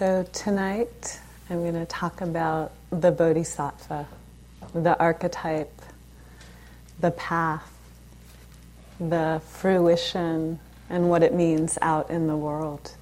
[0.00, 4.08] So, tonight I'm going to talk about the bodhisattva,
[4.72, 5.78] the archetype,
[7.00, 7.70] the path,
[8.98, 10.58] the fruition,
[10.88, 12.94] and what it means out in the world.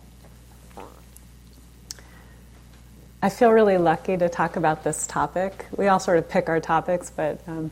[3.23, 5.67] I feel really lucky to talk about this topic.
[5.77, 7.71] We all sort of pick our topics, but um,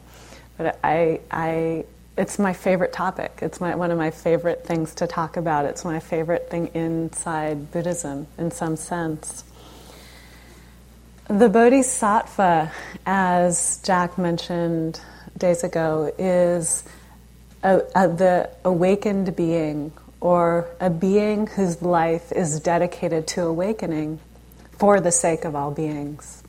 [0.56, 1.84] but I, I
[2.16, 3.38] it's my favorite topic.
[3.42, 5.66] It's my, one of my favorite things to talk about.
[5.66, 9.45] It's my favorite thing inside Buddhism, in some sense.
[11.28, 12.72] The Bodhisattva,
[13.05, 15.00] as Jack mentioned
[15.36, 16.84] days ago, is
[17.62, 24.20] a, a, the awakened being or a being whose life is dedicated to awakening
[24.72, 26.42] for the sake of all beings.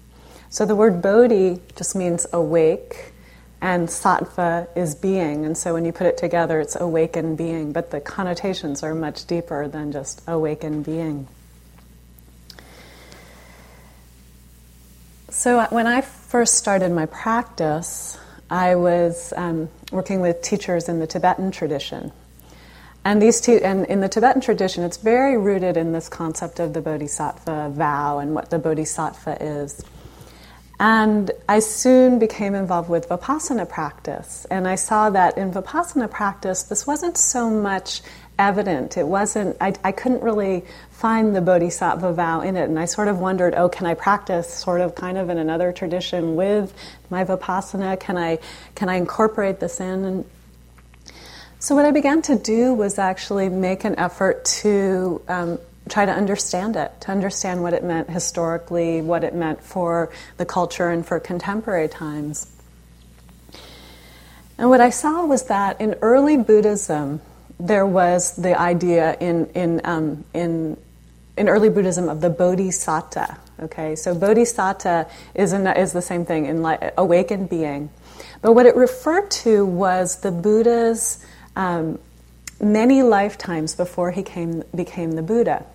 [0.50, 3.14] So the word Bodhi just means awake
[3.62, 5.46] and sattva is being.
[5.46, 7.74] And so when you put it together, it's awakened being.
[7.74, 11.28] But the connotations are much deeper than just awakened being.
[15.30, 18.18] So when I first started my practice,
[18.50, 22.12] I was um, working with teachers in the Tibetan tradition.
[23.03, 26.74] And these two, and in the Tibetan tradition, it's very rooted in this concept of
[26.74, 29.84] the bodhisattva vow and what the bodhisattva is.
[30.80, 34.45] And I soon became involved with Vipassana practice.
[34.52, 38.02] And I saw that in Vipassana practice, this wasn't so much
[38.38, 38.95] evident.
[38.95, 42.69] It wasn't, I, I couldn't really find the Bodhisattva vow in it.
[42.69, 45.72] And I sort of wondered, oh, can I practice sort of kind of in another
[45.72, 46.72] tradition with
[47.09, 48.00] my Vipassana?
[48.00, 48.38] Can I,
[48.75, 50.06] can I incorporate this in?
[50.06, 50.25] And
[51.58, 56.12] so what I began to do was actually make an effort to um, try to
[56.12, 61.06] understand it, to understand what it meant historically, what it meant for the culture and
[61.06, 62.52] for contemporary times.
[64.58, 67.22] And what I saw was that in early Buddhism,
[67.60, 70.78] there was the idea in, in, um, in,
[71.38, 73.40] in early Buddhism of the bodhisattva.
[73.60, 77.90] Okay, so bodhisattva is, in, is the same thing in like, awakened being.
[78.42, 81.24] But what it referred to was the Buddha's
[81.56, 82.00] um,
[82.59, 85.66] many lifetimes before he came, became the Buddha.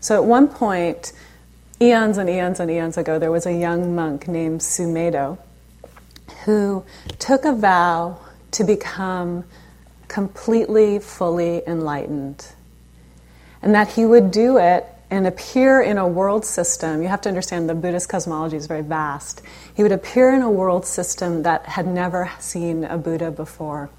[0.00, 1.12] So at one point,
[1.80, 5.38] eons and eons and eons ago, there was a young monk named Sumedho
[6.44, 6.84] who
[7.18, 8.18] took a vow
[8.52, 9.44] to become
[10.08, 12.46] completely, fully enlightened.
[13.62, 17.02] And that he would do it and appear in a world system.
[17.02, 19.42] You have to understand the Buddhist cosmology is very vast.
[19.74, 23.90] He would appear in a world system that had never seen a Buddha before.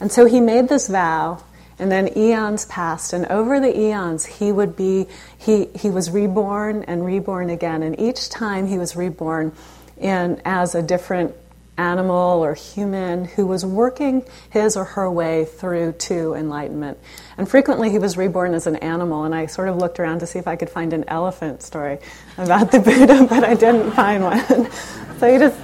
[0.00, 1.42] And so he made this vow
[1.78, 5.06] and then eons passed, and over the eons, he would be,
[5.36, 7.82] he, he was reborn and reborn again.
[7.82, 9.52] And each time he was reborn
[9.98, 11.34] in, as a different
[11.78, 16.98] animal or human who was working his or her way through to enlightenment.
[17.36, 20.26] And frequently he was reborn as an animal, and I sort of looked around to
[20.26, 21.98] see if I could find an elephant story
[22.38, 24.70] about the Buddha, but I didn't find one.
[25.18, 25.58] so you just,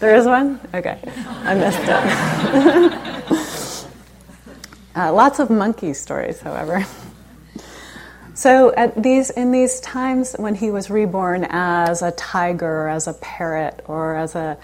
[0.00, 0.60] there is one?
[0.72, 0.98] Okay,
[1.44, 3.56] I missed it.
[5.00, 6.84] Uh, lots of monkey stories, however.
[8.32, 13.06] So at these, in these times when he was reborn as a tiger, or as
[13.06, 14.56] a parrot, or as a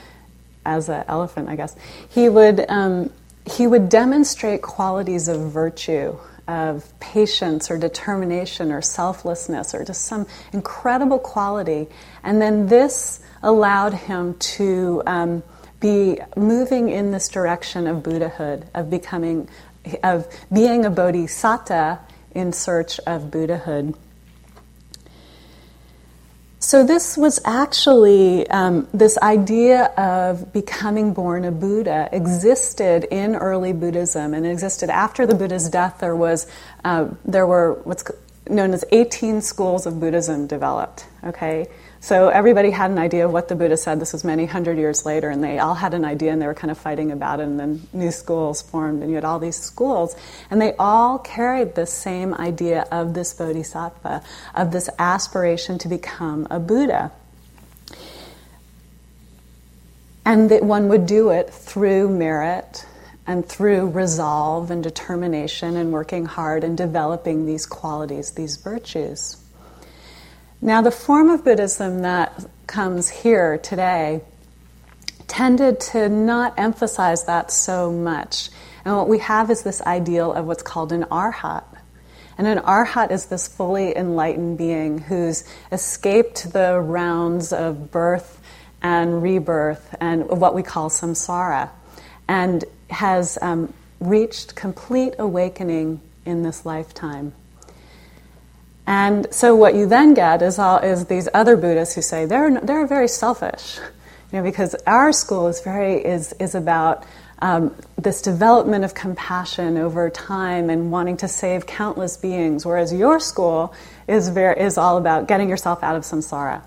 [0.64, 1.76] as an elephant, I guess,
[2.08, 3.10] he would um,
[3.44, 6.16] he would demonstrate qualities of virtue,
[6.48, 11.86] of patience or determination or selflessness or just some incredible quality,
[12.22, 15.42] and then this allowed him to um,
[15.80, 19.48] be moving in this direction of Buddhahood, of becoming
[20.02, 22.00] of being a bodhisattva
[22.34, 23.94] in search of Buddhahood.
[26.58, 33.72] So, this was actually um, this idea of becoming born a Buddha existed in early
[33.72, 35.98] Buddhism and it existed after the Buddha's death.
[36.00, 36.46] There was
[36.84, 38.04] uh, there were what's
[38.48, 41.06] known as 18 schools of Buddhism developed.
[41.24, 41.68] Okay,
[42.06, 44.00] so everybody had an idea of what the Buddha said.
[44.00, 46.54] This was many hundred years later, and they all had an idea, and they were
[46.54, 47.48] kind of fighting about it.
[47.48, 50.14] And then new schools formed, and you had all these schools,
[50.48, 54.22] and they all carried this same idea of this bodhisattva,
[54.54, 57.10] of this aspiration to become a Buddha.
[60.24, 62.86] And that one would do it through merit
[63.26, 69.38] and through resolve and determination and working hard and developing these qualities, these virtues.
[70.60, 74.22] Now, the form of Buddhism that comes here today
[75.26, 78.48] tended to not emphasize that so much.
[78.84, 81.64] And what we have is this ideal of what's called an arhat.
[82.38, 88.40] And an arhat is this fully enlightened being who's escaped the rounds of birth
[88.82, 91.70] and rebirth and what we call samsara
[92.28, 97.32] and has um, reached complete awakening in this lifetime.
[98.86, 102.60] And so what you then get is, all, is these other Buddhists who say they're,
[102.60, 103.78] they're very selfish,
[104.32, 107.04] you know, because our school is very is, is about
[107.40, 113.20] um, this development of compassion over time and wanting to save countless beings, whereas your
[113.20, 113.74] school
[114.08, 116.62] is, very, is all about getting yourself out of samsara.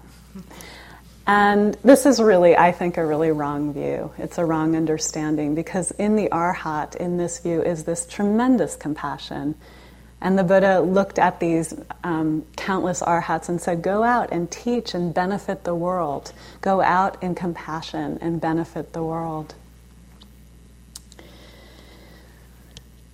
[1.25, 4.11] And this is really, I think, a really wrong view.
[4.17, 9.53] It's a wrong understanding because in the Arhat, in this view, is this tremendous compassion.
[10.21, 11.73] And the Buddha looked at these
[12.03, 16.33] um, countless arhats and said, Go out and teach and benefit the world.
[16.61, 19.55] Go out in compassion and benefit the world.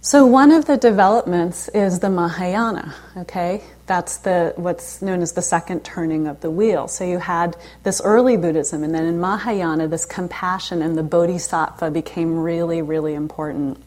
[0.06, 3.64] So one of the developments is the Mahayana, okay?
[3.88, 6.88] That's the what's known as the second turning of the wheel.
[6.88, 11.90] So you had this early Buddhism and then in Mahayana this compassion and the bodhisattva
[11.90, 13.82] became really really important.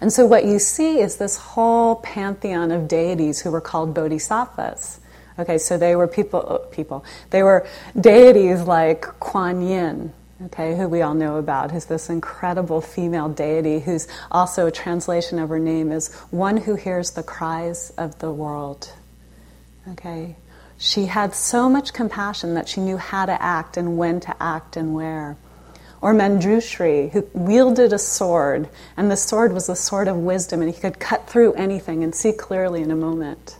[0.00, 5.00] And so what you see is this whole pantheon of deities who were called bodhisattvas.
[5.38, 7.04] Okay, so they were people uh, people.
[7.30, 7.66] They were
[7.98, 10.12] deities like Kuan Yin,
[10.46, 15.38] okay, who we all know about, who's this incredible female deity who's also a translation
[15.38, 18.92] of her name is one who hears the cries of the world.
[19.92, 20.36] Okay?
[20.78, 24.76] She had so much compassion that she knew how to act and when to act
[24.76, 25.36] and where.
[26.02, 30.72] Or Manjushri, who wielded a sword, and the sword was the sword of wisdom, and
[30.72, 33.58] he could cut through anything and see clearly in a moment.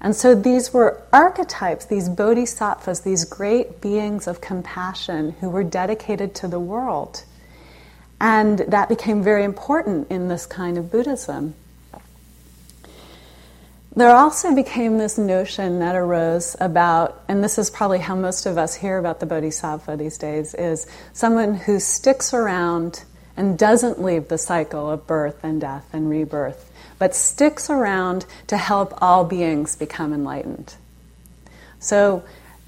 [0.00, 6.34] And so these were archetypes, these bodhisattvas, these great beings of compassion who were dedicated
[6.36, 7.24] to the world.
[8.20, 11.54] And that became very important in this kind of Buddhism.
[13.96, 18.58] There also became this notion that arose about, and this is probably how most of
[18.58, 23.04] us hear about the bodhisattva these days, is someone who sticks around
[23.36, 28.56] and doesn't leave the cycle of birth and death and rebirth but sticks around to
[28.56, 30.74] help all beings become enlightened.
[31.78, 32.24] So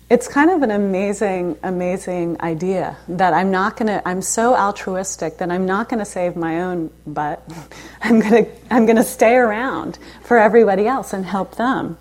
[0.08, 5.38] it's kind of an amazing, amazing idea that I'm not going to, I'm so altruistic
[5.38, 7.42] that I'm not going to save my own butt.
[8.02, 11.98] I'm going to, I'm going to stay around for everybody else and help them.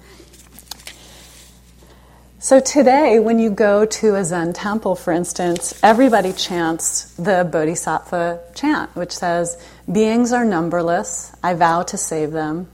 [2.37, 8.39] So today, when you go to a Zen temple, for instance, everybody chants the Bodhisattva
[8.53, 9.59] chant, which says,
[9.91, 12.69] Beings are numberless, I vow to save them.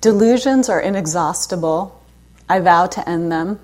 [0.00, 2.00] Delusions are inexhaustible,
[2.48, 3.58] I vow to end them.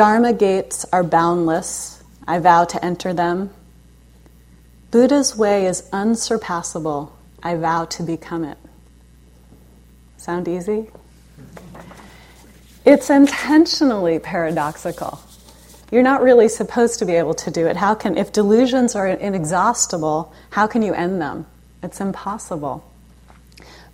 [0.00, 3.50] Dharma gates are boundless, I vow to enter them.
[4.90, 8.56] Buddha's way is unsurpassable, I vow to become it.
[10.16, 10.88] Sound easy?
[12.86, 15.20] It's intentionally paradoxical.
[15.92, 17.76] You're not really supposed to be able to do it.
[17.76, 21.44] How can, if delusions are inexhaustible, how can you end them?
[21.82, 22.89] It's impossible.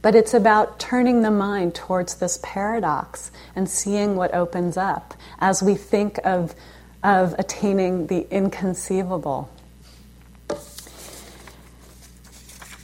[0.07, 5.65] But it's about turning the mind towards this paradox and seeing what opens up as
[5.65, 6.55] we think of,
[7.03, 9.51] of attaining the inconceivable.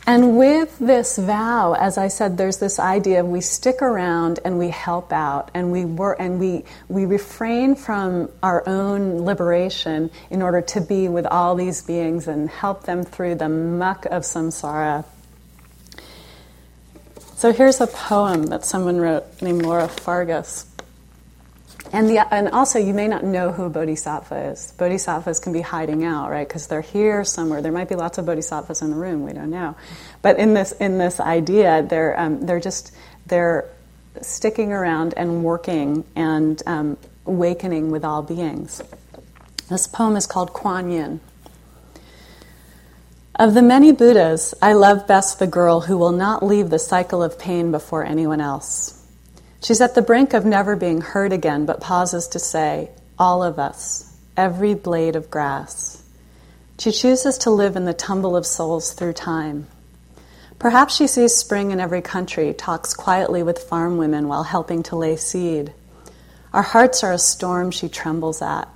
[0.05, 4.59] And with this vow, as I said, there's this idea of we stick around and
[4.59, 10.43] we help out and we work and we, we refrain from our own liberation in
[10.43, 15.05] order to be with all these beings and help them through the muck of samsara.
[17.43, 20.65] So here's a poem that someone wrote named Laura Fargas.
[21.93, 24.73] And, the, and also, you may not know who a bodhisattva is.
[24.79, 26.47] Bodhisattvas can be hiding out, right?
[26.47, 27.61] Because they're here somewhere.
[27.61, 29.25] There might be lots of bodhisattvas in the room.
[29.25, 29.75] We don't know.
[30.23, 32.95] But in this in this idea, they're um, they're just
[33.27, 33.69] they're
[34.21, 36.97] sticking around and working and um,
[37.27, 38.81] awakening with all beings.
[39.69, 41.21] This poem is called Kuan Yin.
[43.35, 47.23] Of the many Buddhas, I love best the girl who will not leave the cycle
[47.23, 49.07] of pain before anyone else.
[49.63, 53.59] She's at the brink of never being heard again, but pauses to say, All of
[53.59, 56.03] us, every blade of grass.
[56.79, 59.67] She chooses to live in the tumble of souls through time.
[60.59, 64.97] Perhaps she sees spring in every country, talks quietly with farm women while helping to
[64.97, 65.73] lay seed.
[66.53, 68.69] Our hearts are a storm she trembles at.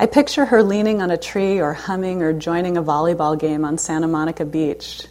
[0.00, 3.78] I picture her leaning on a tree or humming or joining a volleyball game on
[3.78, 5.04] Santa Monica Beach.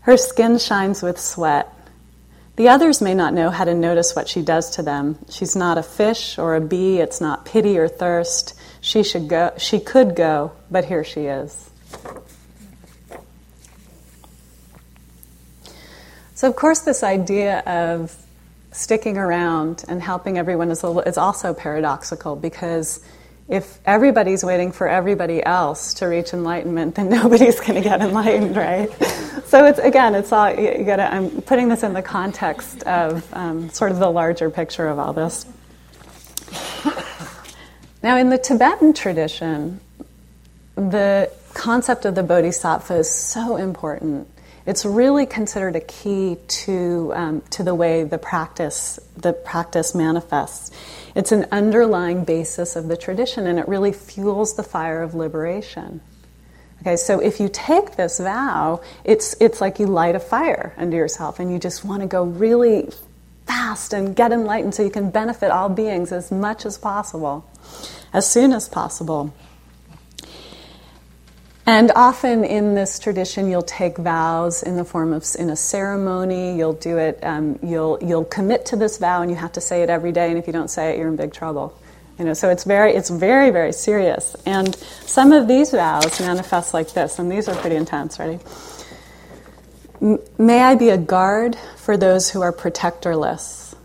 [0.00, 1.70] Her skin shines with sweat.
[2.56, 5.18] The others may not know how to notice what she does to them.
[5.28, 8.58] She's not a fish or a bee, it's not pity or thirst.
[8.80, 11.68] She should go she could go, but here she is.
[16.34, 18.16] So of course this idea of
[18.72, 23.00] sticking around and helping everyone is, is also paradoxical because
[23.48, 28.56] if everybody's waiting for everybody else to reach enlightenment, then nobody's going to get enlightened,
[28.56, 28.90] right?
[29.46, 31.12] so it's again, it's all you gotta.
[31.12, 35.12] I'm putting this in the context of um, sort of the larger picture of all
[35.12, 35.46] this.
[38.02, 39.80] Now, in the Tibetan tradition,
[40.76, 44.28] the concept of the bodhisattva is so important.
[44.68, 50.70] It's really considered a key to, um, to the way the practice, the practice manifests.
[51.14, 56.02] It's an underlying basis of the tradition and it really fuels the fire of liberation.
[56.82, 60.98] Okay, so if you take this vow, it's, it's like you light a fire under
[60.98, 62.90] yourself and you just want to go really
[63.46, 67.50] fast and get enlightened so you can benefit all beings as much as possible,
[68.12, 69.32] as soon as possible.
[71.68, 76.56] And often in this tradition, you'll take vows in the form of in a ceremony.
[76.56, 77.18] You'll do it.
[77.22, 80.30] Um, you'll you'll commit to this vow, and you have to say it every day.
[80.30, 81.78] And if you don't say it, you're in big trouble.
[82.18, 84.34] You know, so it's very it's very very serious.
[84.46, 88.18] And some of these vows manifest like this, and these are pretty intense.
[88.18, 88.38] Ready?
[90.38, 93.76] May I be a guard for those who are protectorless,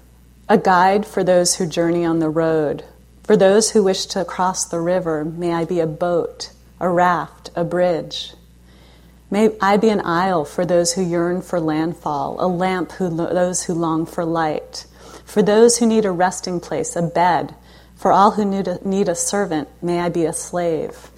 [0.48, 2.86] a guide for those who journey on the road.
[3.24, 7.50] For those who wish to cross the river, may I be a boat a raft,
[7.56, 8.34] a bridge.
[9.32, 13.64] May I be an isle for those who yearn for landfall, a lamp for those
[13.64, 14.86] who long for light,
[15.24, 17.56] for those who need a resting place, a bed,
[17.96, 21.10] for all who need a, need a servant, may I be a slave.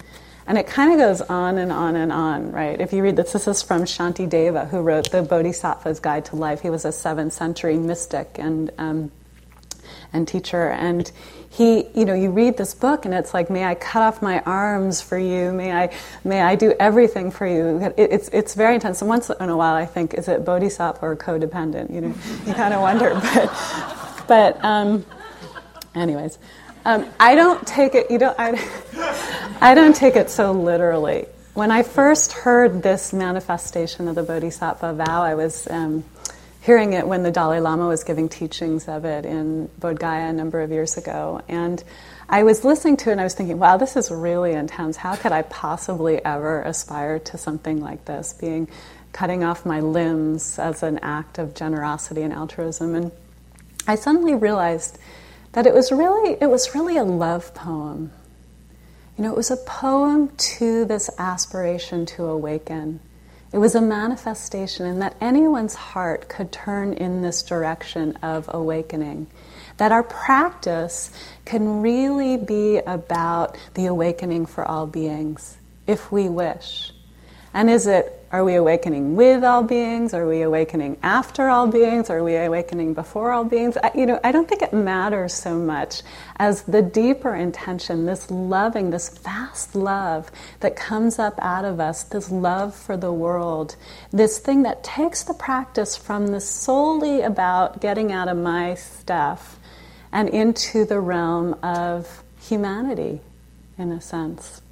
[0.46, 2.80] And it kind of goes on and on and on, right?
[2.80, 6.60] If you read this, this is from Shantideva, who wrote the Bodhisattva's Guide to Life.
[6.60, 9.10] He was a seventh century mystic and, um,
[10.12, 10.70] and teacher.
[10.70, 11.10] And
[11.56, 14.40] he, you know, you read this book and it's like, may I cut off my
[14.40, 15.52] arms for you?
[15.52, 15.90] May I,
[16.22, 17.94] may I do everything for you?
[17.96, 19.00] It, it's, it's very intense.
[19.00, 21.94] And once in a while, I think, is it bodhisattva or codependent?
[21.94, 22.14] You know,
[22.46, 23.20] you kind of wonder.
[24.26, 25.06] But, but um,
[25.94, 26.38] anyways,
[26.84, 28.10] um, I don't take it.
[28.10, 28.36] You don't.
[28.38, 28.58] I,
[29.60, 31.26] I don't take it so literally.
[31.54, 35.68] When I first heard this manifestation of the bodhisattva vow, I was.
[35.70, 36.04] Um,
[36.66, 40.32] hearing it when the Dalai Lama was giving teachings of it in Bodh Gaya a
[40.32, 41.40] number of years ago.
[41.46, 41.82] And
[42.28, 44.96] I was listening to it and I was thinking, wow, this is really intense.
[44.96, 48.66] How could I possibly ever aspire to something like this, being
[49.12, 52.96] cutting off my limbs as an act of generosity and altruism?
[52.96, 53.12] And
[53.86, 54.98] I suddenly realized
[55.52, 58.10] that it was really it was really a love poem.
[59.16, 62.98] You know, it was a poem to this aspiration to awaken
[63.52, 69.28] it was a manifestation, and that anyone's heart could turn in this direction of awakening.
[69.76, 71.10] That our practice
[71.44, 76.92] can really be about the awakening for all beings, if we wish.
[77.54, 80.12] And is it are we awakening with all beings?
[80.12, 82.10] Are we awakening after all beings?
[82.10, 83.76] Are we awakening before all beings?
[83.76, 86.02] I, you know, I don't think it matters so much
[86.36, 90.30] as the deeper intention, this loving, this vast love
[90.60, 93.76] that comes up out of us, this love for the world,
[94.10, 99.58] this thing that takes the practice from the solely about getting out of my stuff
[100.10, 103.20] and into the realm of humanity,
[103.78, 104.62] in a sense.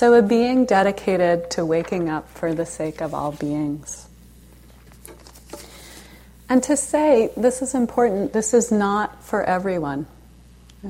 [0.00, 4.08] So, a being dedicated to waking up for the sake of all beings.
[6.48, 10.06] And to say, this is important, this is not for everyone.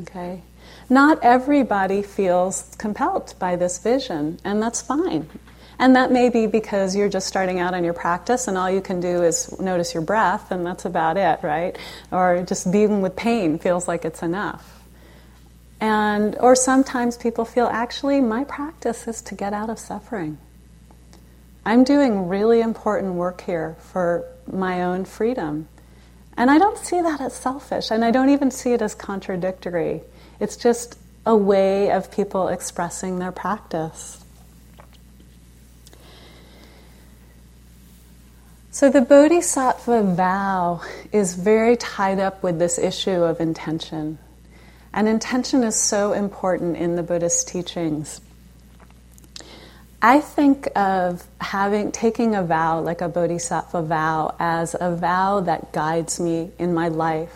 [0.02, 0.42] Okay?
[0.88, 5.28] Not everybody feels compelled by this vision, and that's fine.
[5.76, 8.80] And that may be because you're just starting out on your practice and all you
[8.80, 11.76] can do is notice your breath, and that's about it, right?
[12.12, 14.79] Or just being with pain feels like it's enough.
[15.80, 20.38] And, or sometimes people feel actually, my practice is to get out of suffering.
[21.64, 25.68] I'm doing really important work here for my own freedom.
[26.36, 30.02] And I don't see that as selfish, and I don't even see it as contradictory.
[30.38, 34.24] It's just a way of people expressing their practice.
[38.70, 40.80] So, the Bodhisattva vow
[41.12, 44.18] is very tied up with this issue of intention.
[44.92, 48.20] And intention is so important in the Buddhist teachings.
[50.02, 55.72] I think of having taking a vow like a bodhisattva vow as a vow that
[55.72, 57.34] guides me in my life.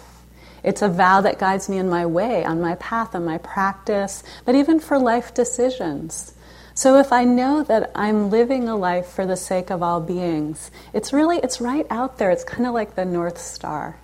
[0.63, 4.23] It's a vow that guides me in my way, on my path, on my practice,
[4.47, 6.33] but even for life decisions.
[6.73, 10.71] So if I know that I'm living a life for the sake of all beings,
[10.95, 12.31] it's really it's right out there.
[12.31, 13.99] It's kind of like the north star.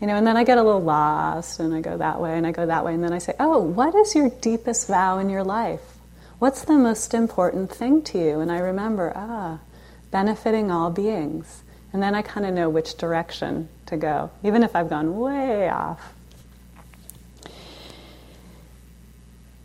[0.00, 2.46] You know, and then I get a little lost and I go that way and
[2.46, 5.28] I go that way and then I say, "Oh, what is your deepest vow in
[5.28, 5.98] your life?
[6.38, 9.58] What's the most important thing to you?" And I remember, ah,
[10.10, 11.62] benefiting all beings.
[11.92, 15.68] And then I kind of know which direction to go, even if I've gone way
[15.68, 16.14] off.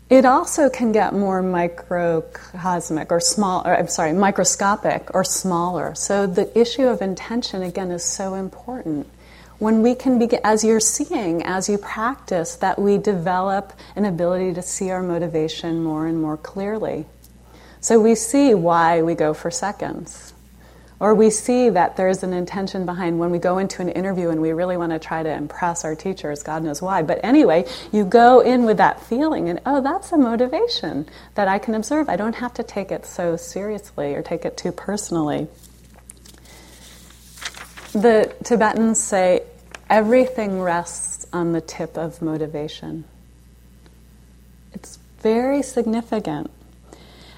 [0.08, 5.94] it also can get more microcosmic or small, or, I'm sorry, microscopic or smaller.
[5.96, 9.08] So the issue of intention, again, is so important.
[9.58, 14.52] When we can begin, as you're seeing, as you practice, that we develop an ability
[14.54, 17.06] to see our motivation more and more clearly.
[17.80, 20.34] So we see why we go for seconds.
[20.98, 24.40] Or we see that there's an intention behind when we go into an interview and
[24.40, 27.02] we really want to try to impress our teachers, God knows why.
[27.02, 31.58] But anyway, you go in with that feeling and, oh, that's a motivation that I
[31.58, 32.08] can observe.
[32.08, 35.48] I don't have to take it so seriously or take it too personally.
[37.96, 39.44] The Tibetans say
[39.88, 43.06] everything rests on the tip of motivation.
[44.74, 46.50] It's very significant.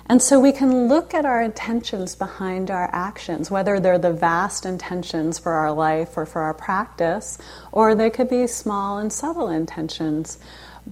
[0.07, 4.67] And so we can look at our intentions behind our actions, whether they're the vast
[4.67, 7.39] intentions for our life or for our practice,
[7.71, 10.39] or they could be small and subtle intentions.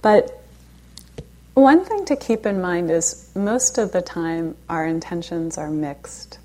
[0.01, 0.41] But
[1.55, 6.39] one thing to keep in mind is most of the time our intentions are mixed.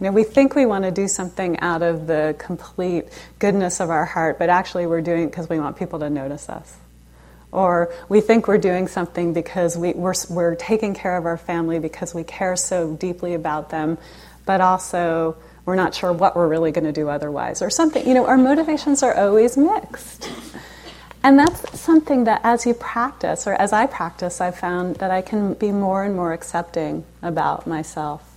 [0.00, 3.04] You know, we think we want to do something out of the complete
[3.38, 6.48] goodness of our heart, but actually we're doing it because we want people to notice
[6.48, 6.74] us.
[7.52, 11.80] Or we think we're doing something because we, we're, we're taking care of our family
[11.80, 13.98] because we care so deeply about them,
[14.46, 18.06] but also we're not sure what we're really going to do otherwise, or something.
[18.06, 20.30] You know, our motivations are always mixed.
[21.22, 25.20] And that's something that as you practice, or as I practice, I've found that I
[25.20, 28.29] can be more and more accepting about myself.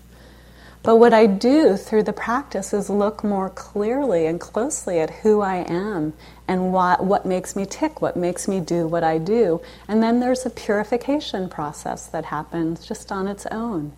[0.83, 5.39] But what I do through the practice is look more clearly and closely at who
[5.39, 6.11] I am
[6.45, 9.61] and what, what makes me tick, what makes me do what I do.
[9.87, 13.93] And then there's a purification process that happens just on its own,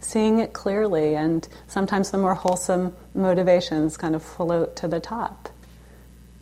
[0.00, 5.50] seeing it clearly, and sometimes the more wholesome motivations kind of float to the top.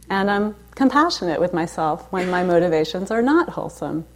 [0.09, 4.07] And I'm compassionate with myself when my motivations are not wholesome.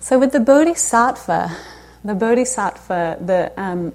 [0.00, 1.56] So, with the bodhisattva,
[2.04, 3.94] the bodhisattva, the um,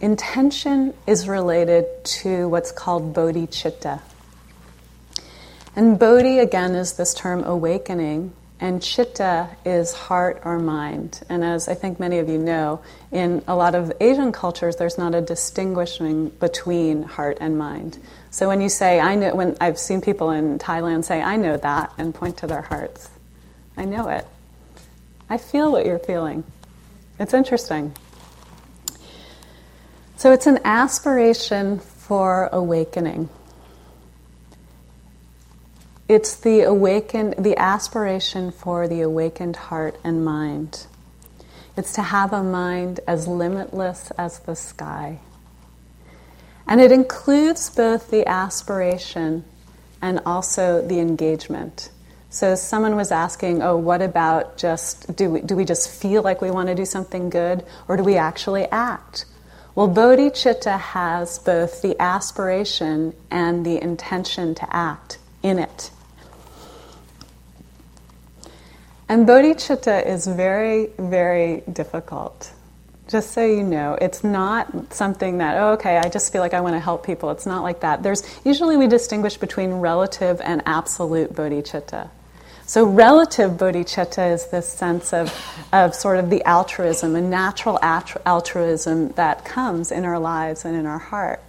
[0.00, 4.00] intention is related to what's called bodhicitta.
[5.74, 11.22] And bodhi, again, is this term awakening, and chitta is heart or mind.
[11.28, 12.80] And as I think many of you know,
[13.12, 17.98] in a lot of Asian cultures, there's not a distinguishing between heart and mind.
[18.30, 21.56] So when you say, I know, when I've seen people in Thailand say, I know
[21.58, 23.10] that, and point to their hearts,
[23.76, 24.26] I know it.
[25.28, 26.44] I feel what you're feeling.
[27.18, 27.94] It's interesting.
[30.16, 33.28] So it's an aspiration for awakening.
[36.08, 40.86] It's the awakened, the aspiration for the awakened heart and mind.
[41.76, 45.18] It's to have a mind as limitless as the sky.
[46.66, 49.44] And it includes both the aspiration
[50.00, 51.90] and also the engagement.
[52.36, 56.42] So someone was asking, oh, what about just, do we, do we just feel like
[56.42, 59.24] we want to do something good, or do we actually act?
[59.74, 65.90] Well, bodhicitta has both the aspiration and the intention to act in it.
[69.08, 72.52] And bodhicitta is very, very difficult.
[73.08, 76.60] Just so you know, it's not something that, oh, okay, I just feel like I
[76.60, 77.30] want to help people.
[77.30, 78.02] It's not like that.
[78.02, 82.10] There's usually we distinguish between relative and absolute bodhicitta.
[82.68, 85.32] So, relative bodhicitta is this sense of,
[85.72, 90.84] of sort of the altruism, a natural altruism that comes in our lives and in
[90.84, 91.40] our heart.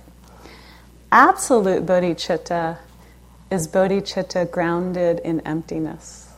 [1.11, 2.77] Absolute bodhicitta
[3.49, 6.29] is bodhicitta grounded in emptiness.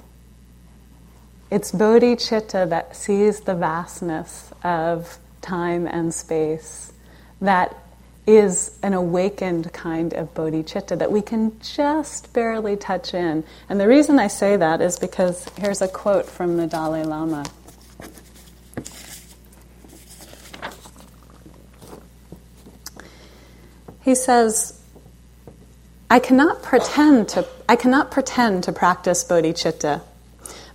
[1.52, 6.94] It's bodhicitta that sees the vastness of time and space,
[7.42, 7.76] that
[8.30, 13.44] is an awakened kind of bodhicitta that we can just barely touch in.
[13.68, 17.44] And the reason I say that is because here's a quote from the Dalai Lama.
[24.02, 24.80] He says,
[26.12, 30.02] I cannot pretend to I cannot pretend to practice bodhicitta,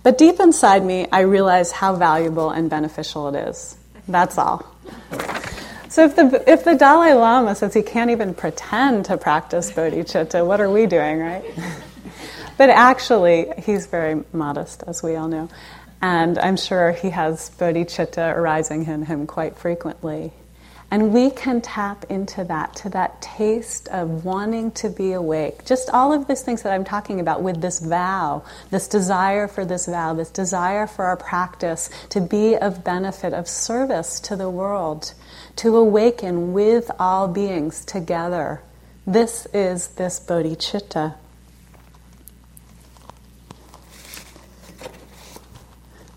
[0.03, 3.77] but deep inside me I realize how valuable and beneficial it is.
[4.09, 4.75] That's all.
[5.95, 10.45] So if the, if the Dalai Lama says he can't even pretend to practice bodhicitta,
[10.45, 11.45] what are we doing, right?
[12.57, 15.47] but actually, he's very modest, as we all know.
[16.01, 20.33] And I'm sure he has bodhicitta arising in him quite frequently.
[20.91, 25.63] And we can tap into that, to that taste of wanting to be awake.
[25.63, 29.63] Just all of these things that I'm talking about with this vow, this desire for
[29.63, 34.49] this vow, this desire for our practice to be of benefit, of service to the
[34.49, 35.13] world
[35.57, 38.61] to awaken with all beings together.
[39.07, 41.15] This is this bodhicitta.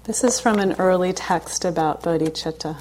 [0.05, 2.79] This is from an early text about bodhicitta.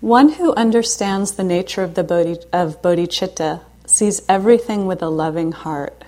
[0.00, 5.52] One who understands the nature of the bodhi, of bodhicitta sees everything with a loving
[5.52, 6.04] heart.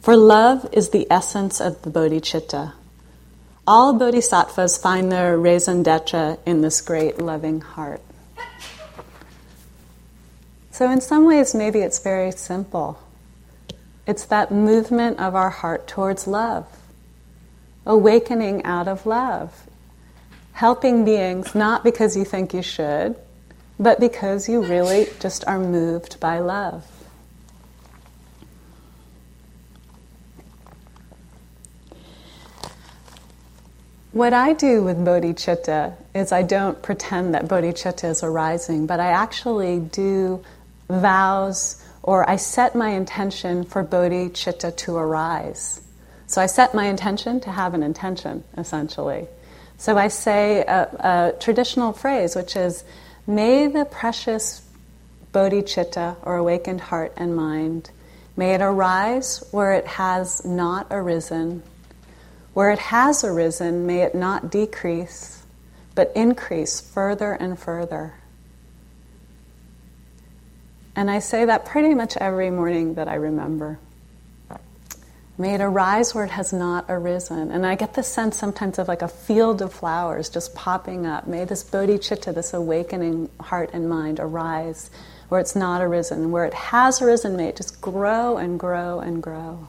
[0.00, 2.72] For love is the essence of the bodhicitta.
[3.66, 8.02] All bodhisattvas find their raison d'etre in this great loving heart.
[10.70, 12.98] So, in some ways, maybe it's very simple.
[14.06, 16.66] It's that movement of our heart towards love
[17.86, 19.66] awakening out of love,
[20.52, 23.16] helping beings not because you think you should,
[23.78, 26.86] but because you really just are moved by love.
[34.14, 39.08] What I do with bodhicitta is I don't pretend that bodhicitta is arising, but I
[39.08, 40.40] actually do
[40.88, 45.80] vows or I set my intention for bodhicitta to arise.
[46.28, 49.26] So I set my intention to have an intention, essentially.
[49.78, 52.84] So I say a, a traditional phrase, which is,
[53.26, 54.62] May the precious
[55.32, 57.90] bodhicitta, or awakened heart and mind,
[58.36, 61.64] may it arise where it has not arisen.
[62.54, 65.44] Where it has arisen, may it not decrease,
[65.94, 68.14] but increase further and further.
[70.96, 73.78] And I say that pretty much every morning that I remember.
[75.36, 77.50] May it arise where it has not arisen.
[77.50, 81.26] And I get the sense sometimes of like a field of flowers just popping up.
[81.26, 84.90] May this bodhicitta, this awakening heart and mind, arise
[85.28, 86.30] where it's not arisen.
[86.30, 89.66] Where it has arisen, may it just grow and grow and grow.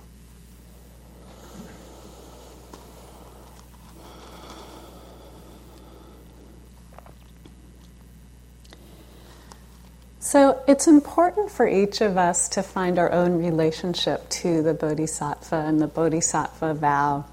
[10.26, 15.56] So it's important for each of us to find our own relationship to the bodhisattva
[15.56, 17.26] and the bodhisattva vow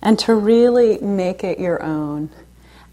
[0.00, 2.30] and to really make it your own.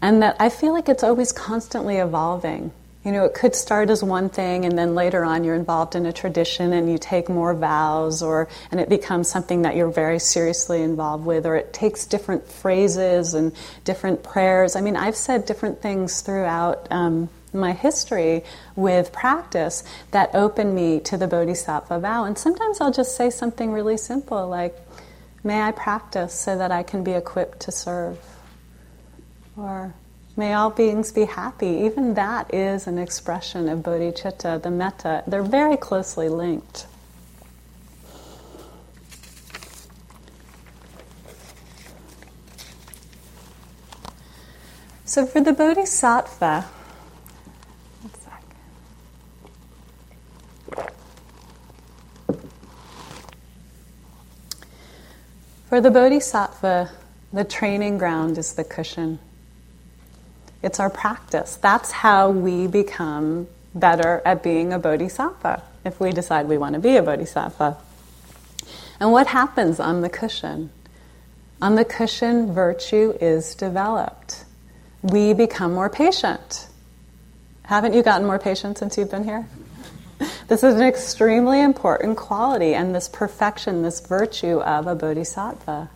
[0.02, 2.72] And that I feel like it's always constantly evolving.
[3.04, 6.04] You know, it could start as one thing and then later on you're involved in
[6.04, 10.18] a tradition and you take more vows or and it becomes something that you're very
[10.18, 13.52] seriously involved with or it takes different phrases and
[13.84, 14.74] different prayers.
[14.74, 18.44] I mean, I've said different things throughout um, my history
[18.76, 22.24] with practice that opened me to the Bodhisattva vow.
[22.24, 24.76] And sometimes I'll just say something really simple like,
[25.44, 28.18] May I practice so that I can be equipped to serve.
[29.56, 29.94] Or,
[30.36, 31.66] May all beings be happy.
[31.66, 35.24] Even that is an expression of bodhicitta, the metta.
[35.26, 36.86] They're very closely linked.
[45.04, 46.66] So, for the bodhisattva,
[55.68, 56.90] For the bodhisattva,
[57.30, 59.18] the training ground is the cushion.
[60.62, 61.56] It's our practice.
[61.56, 66.80] That's how we become better at being a bodhisattva, if we decide we want to
[66.80, 67.76] be a bodhisattva.
[68.98, 70.70] And what happens on the cushion?
[71.60, 74.46] On the cushion, virtue is developed.
[75.02, 76.66] We become more patient.
[77.64, 79.46] Haven't you gotten more patient since you've been here?
[80.48, 85.90] This is an extremely important quality and this perfection, this virtue of a bodhisattva.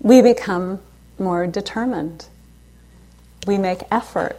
[0.00, 0.80] We become
[1.18, 2.26] more determined.
[3.46, 4.36] We make effort.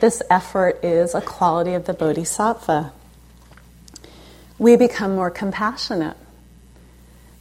[0.00, 2.92] This effort is a quality of the bodhisattva.
[4.58, 6.16] We become more compassionate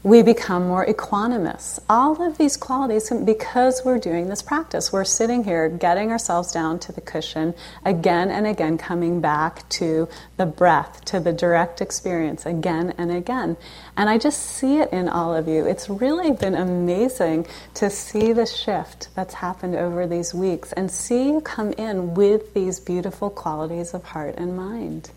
[0.04, 1.80] we become more equanimous.
[1.88, 6.80] All of these qualities, because we're doing this practice, we're sitting here getting ourselves down
[6.80, 7.54] to the cushion
[7.86, 13.58] again and again, coming back to the breath, to the direct experience again and again.
[13.96, 15.68] And I just see it in all of you.
[15.68, 21.30] It's really been amazing to see the shift that's happened over these weeks and see
[21.30, 25.12] you come in with these beautiful qualities of heart and mind.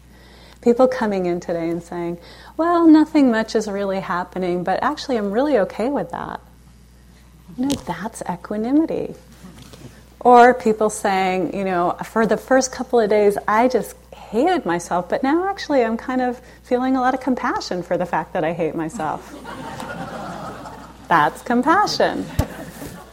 [0.64, 2.16] People coming in today and saying,
[2.56, 6.40] well, nothing much is really happening, but actually I'm really okay with that.
[7.58, 9.14] You know, that's equanimity.
[10.20, 15.10] Or people saying, you know, for the first couple of days I just hated myself,
[15.10, 18.42] but now actually I'm kind of feeling a lot of compassion for the fact that
[18.42, 19.34] I hate myself.
[21.08, 22.24] that's compassion.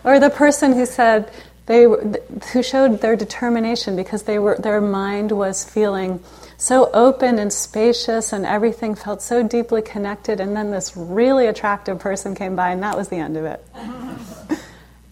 [0.06, 1.30] Or the person who said,
[1.66, 6.22] they who showed their determination because they were their mind was feeling
[6.62, 11.98] so open and spacious and everything felt so deeply connected and then this really attractive
[11.98, 13.66] person came by and that was the end of it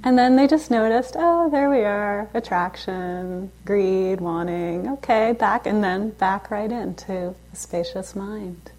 [0.03, 5.83] and then they just noticed oh there we are attraction greed wanting okay back and
[5.83, 8.71] then back right into a spacious mind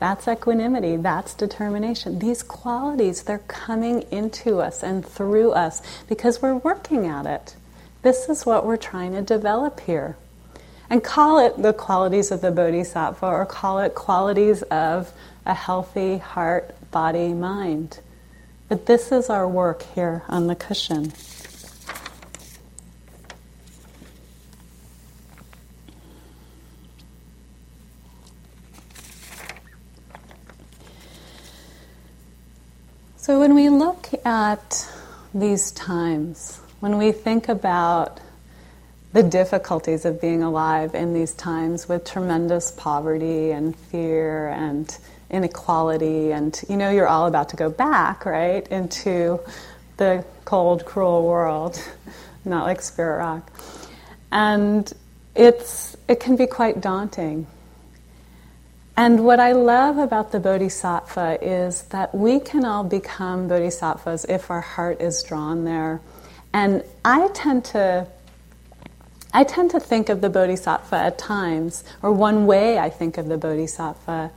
[0.00, 0.96] That's equanimity.
[0.96, 2.18] That's determination.
[2.18, 7.54] These qualities, they're coming into us and through us because we're working at it.
[8.02, 10.16] This is what we're trying to develop here.
[10.92, 15.10] And call it the qualities of the bodhisattva or call it qualities of
[15.46, 18.00] a healthy heart, body, mind.
[18.68, 21.14] But this is our work here on the cushion.
[33.16, 34.86] So, when we look at
[35.32, 38.20] these times, when we think about
[39.12, 44.96] the difficulties of being alive in these times with tremendous poverty and fear and
[45.30, 49.40] inequality, and you know, you're all about to go back, right, into
[49.96, 51.82] the cold, cruel world,
[52.44, 53.52] not like Spirit Rock.
[54.30, 54.90] And
[55.34, 57.46] it's, it can be quite daunting.
[58.96, 64.50] And what I love about the bodhisattva is that we can all become bodhisattvas if
[64.50, 66.00] our heart is drawn there.
[66.52, 68.06] And I tend to
[69.32, 73.28] I tend to think of the bodhisattva at times, or one way I think of
[73.28, 74.30] the bodhisattva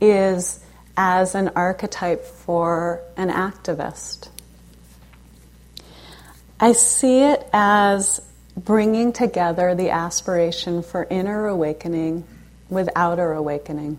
[0.00, 0.60] is
[0.96, 4.28] as an archetype for an activist.
[6.58, 8.20] I see it as
[8.56, 12.24] bringing together the aspiration for inner awakening
[12.70, 13.98] with outer awakening.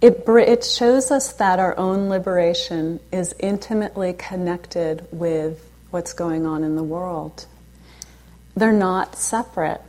[0.00, 6.64] It, it shows us that our own liberation is intimately connected with what's going on
[6.64, 7.44] in the world.
[8.54, 9.80] They're not separate.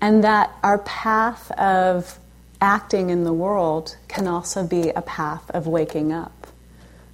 [0.00, 2.18] And that our path of
[2.60, 6.46] acting in the world can also be a path of waking up.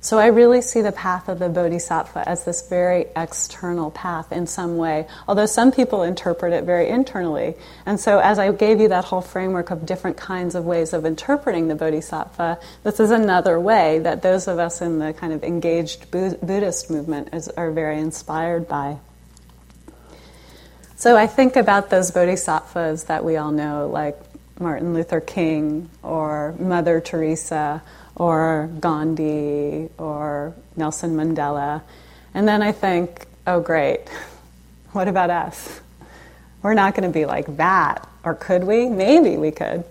[0.04, 4.48] So I really see the path of the bodhisattva as this very external path in
[4.48, 7.54] some way, although some people interpret it very internally.
[7.86, 11.04] And so as I gave you that whole framework of different kinds of ways of
[11.04, 15.44] interpreting the bodhisattva, this is another way that those of us in the kind of
[15.44, 18.98] engaged Buddhist movement is, are very inspired by.
[21.02, 24.16] So I think about those bodhisattvas that we all know, like
[24.60, 27.82] Martin Luther King or Mother Teresa
[28.14, 31.82] or Gandhi or Nelson Mandela.
[32.34, 34.08] And then I think, oh, great,
[34.92, 35.80] what about us?
[36.62, 38.08] We're not going to be like that.
[38.22, 38.88] Or could we?
[38.88, 39.82] Maybe we could.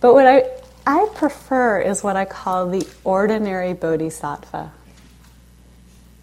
[0.00, 0.44] But what I,
[0.86, 4.72] I prefer is what I call the ordinary bodhisattva.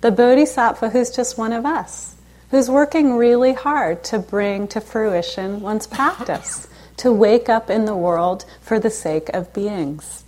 [0.02, 2.16] The bodhisattva who's just one of us,
[2.52, 7.96] who's working really hard to bring to fruition one's practice, to wake up in the
[7.96, 10.26] world for the sake of beings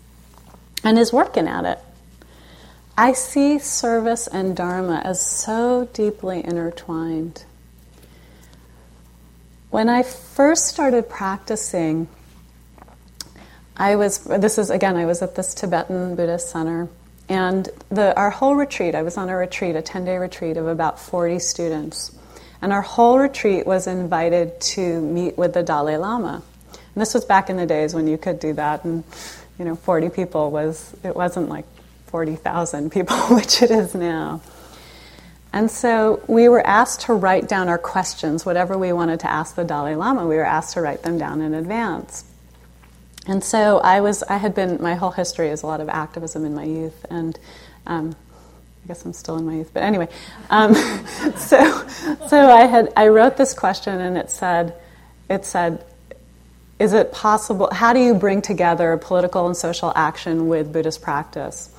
[0.83, 1.79] and is working at it.
[2.97, 7.43] I see service and Dharma as so deeply intertwined.
[9.69, 12.07] When I first started practicing,
[13.75, 16.87] I was, this is again, I was at this Tibetan Buddhist center,
[17.33, 20.67] and the, our whole retreat, I was on a retreat, a 10 day retreat of
[20.67, 22.15] about 40 students.
[22.61, 26.43] And our whole retreat was invited to meet with the Dalai Lama.
[26.71, 28.83] And this was back in the days when you could do that.
[28.83, 29.03] And
[29.57, 31.65] you know, 40 people was, it wasn't like
[32.05, 34.39] 40,000 people, which it is now.
[35.51, 39.55] And so we were asked to write down our questions, whatever we wanted to ask
[39.55, 42.25] the Dalai Lama, we were asked to write them down in advance.
[43.27, 46.43] And so I was, I had been, my whole history is a lot of activism
[46.45, 47.39] in my youth, and
[47.87, 48.15] um,
[48.83, 50.09] I guess I'm still in my youth, but anyway.
[50.49, 50.75] Um,
[51.37, 51.87] so,
[52.27, 54.75] so I had, I wrote this question, and it said,
[55.29, 55.85] it said,
[56.79, 61.69] is it possible, how do you bring together political and social action with Buddhist practice?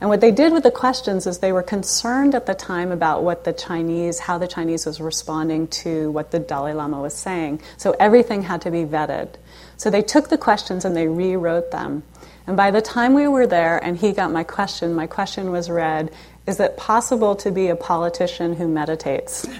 [0.00, 3.22] And what they did with the questions is they were concerned at the time about
[3.22, 7.60] what the Chinese, how the Chinese was responding to what the Dalai Lama was saying.
[7.76, 9.28] So everything had to be vetted.
[9.76, 12.02] So they took the questions and they rewrote them.
[12.46, 15.68] And by the time we were there and he got my question, my question was
[15.68, 16.10] read
[16.46, 19.44] Is it possible to be a politician who meditates?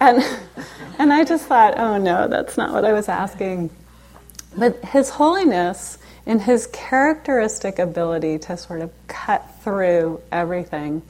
[0.00, 0.22] and
[1.00, 3.70] and I just thought, oh no, that's not what I was asking.
[4.56, 11.02] But His Holiness, in His characteristic ability to sort of cut through everything,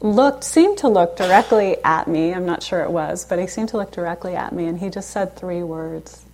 [0.00, 2.32] looked, seemed to look directly at me.
[2.34, 4.88] I'm not sure it was, but he seemed to look directly at me, and he
[4.88, 6.24] just said three words.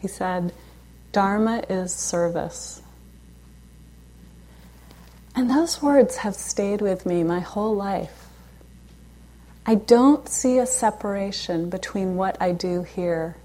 [0.00, 0.52] He said,
[1.12, 2.82] Dharma is service.
[5.34, 8.26] And those words have stayed with me my whole life.
[9.64, 13.36] I don't see a separation between what I do here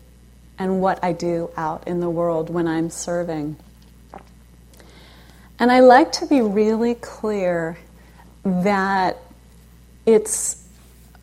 [0.57, 3.57] and what I do out in the world when I'm serving.
[5.59, 7.77] And I like to be really clear
[8.43, 9.17] that
[10.07, 10.63] it's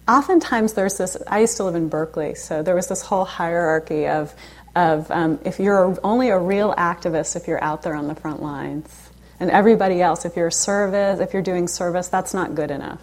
[0.06, 1.16] oftentimes there's this.
[1.26, 4.32] I used to live in Berkeley, so there was this whole hierarchy of
[4.76, 8.42] of um, if you're only a real activist if you're out there on the front
[8.42, 9.10] lines.
[9.40, 13.00] And everybody else, if you're service, if you're doing service, that's not good enough.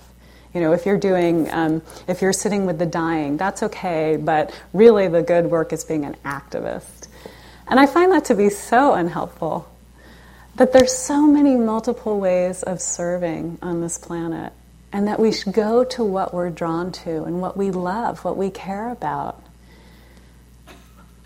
[0.54, 4.54] You know, if you're doing, um, if you're sitting with the dying, that's okay, but
[4.74, 7.08] really the good work is being an activist.
[7.68, 9.68] And I find that to be so unhelpful.
[10.56, 14.52] That there's so many multiple ways of serving on this planet,
[14.94, 18.38] and that we should go to what we're drawn to and what we love, what
[18.38, 19.42] we care about.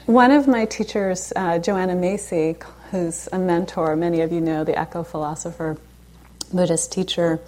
[0.05, 2.57] One of my teachers, uh, Joanna Macy,
[2.91, 5.77] who's a mentor, many of you know, the eco philosopher,
[6.53, 7.39] Buddhist teacher,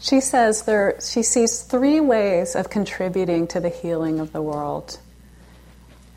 [0.00, 4.98] she says there, she sees three ways of contributing to the healing of the world.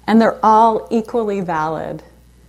[0.07, 2.01] And they're all equally valid.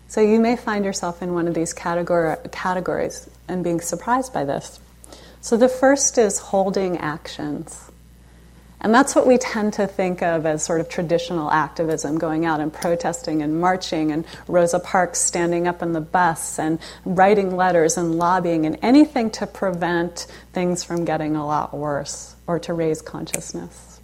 [0.09, 4.79] So you may find yourself in one of these categories and being surprised by this.
[5.45, 7.91] So the first is holding actions.
[8.81, 12.61] And that's what we tend to think of as sort of traditional activism, going out
[12.61, 17.99] and protesting and marching, and Rosa Parks standing up on the bus and writing letters
[17.99, 23.03] and lobbying, and anything to prevent things from getting a lot worse or to raise
[23.03, 24.01] consciousness.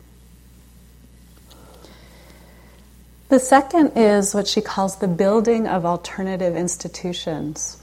[3.30, 7.79] The second is what she calls the building of alternative institutions.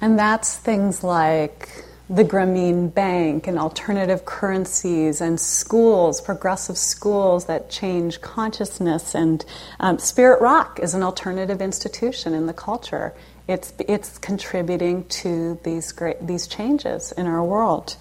[0.00, 7.68] And that's things like the Grameen Bank and alternative currencies and schools, progressive schools that
[7.68, 9.14] change consciousness.
[9.14, 9.44] And
[9.80, 13.12] um, Spirit Rock is an alternative institution in the culture.
[13.48, 17.96] It's, it's contributing to these, great, these changes in our world.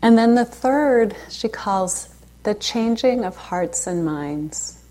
[0.00, 2.08] And then the third, she calls
[2.42, 4.81] the changing of hearts and minds.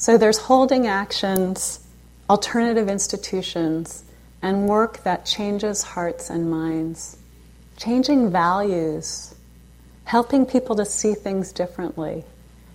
[0.00, 1.80] So there's holding actions
[2.30, 4.04] alternative institutions,
[4.40, 7.16] and work that changes hearts and minds,
[7.76, 9.34] changing values,
[10.04, 12.22] helping people to see things differently,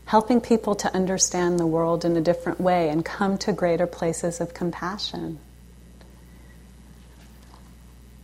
[0.03, 4.41] helping people to understand the world in a different way and come to greater places
[4.41, 5.39] of compassion.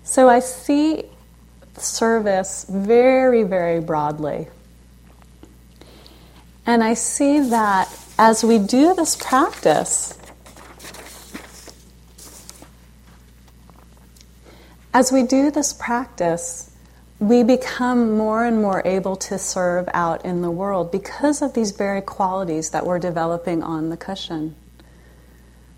[0.03, 1.05] So I see
[1.77, 4.49] service very, very broadly.
[6.65, 7.87] And I see that
[8.21, 10.15] as we do this practice,
[14.93, 16.69] As we do this practice,
[17.17, 21.71] we become more and more able to serve out in the world because of these
[21.71, 24.53] very qualities that we're developing on the cushion.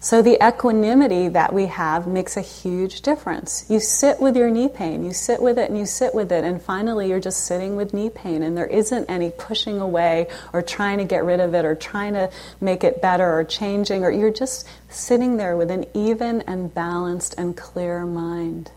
[0.03, 3.65] So, the equanimity that we have makes a huge difference.
[3.69, 6.43] You sit with your knee pain, you sit with it and you sit with it,
[6.43, 10.61] and finally you're just sitting with knee pain, and there isn't any pushing away or
[10.61, 14.11] trying to get rid of it or trying to make it better or changing, or
[14.11, 18.71] you're just sitting there with an even and balanced and clear mind.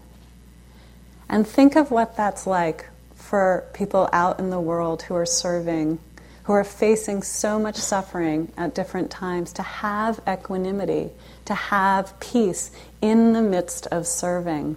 [1.29, 2.87] And think of what that's like
[3.17, 5.99] for people out in the world who are serving,
[6.47, 11.11] who are facing so much suffering at different times, to have equanimity,
[11.45, 12.71] to have peace
[13.03, 14.77] in the midst of serving.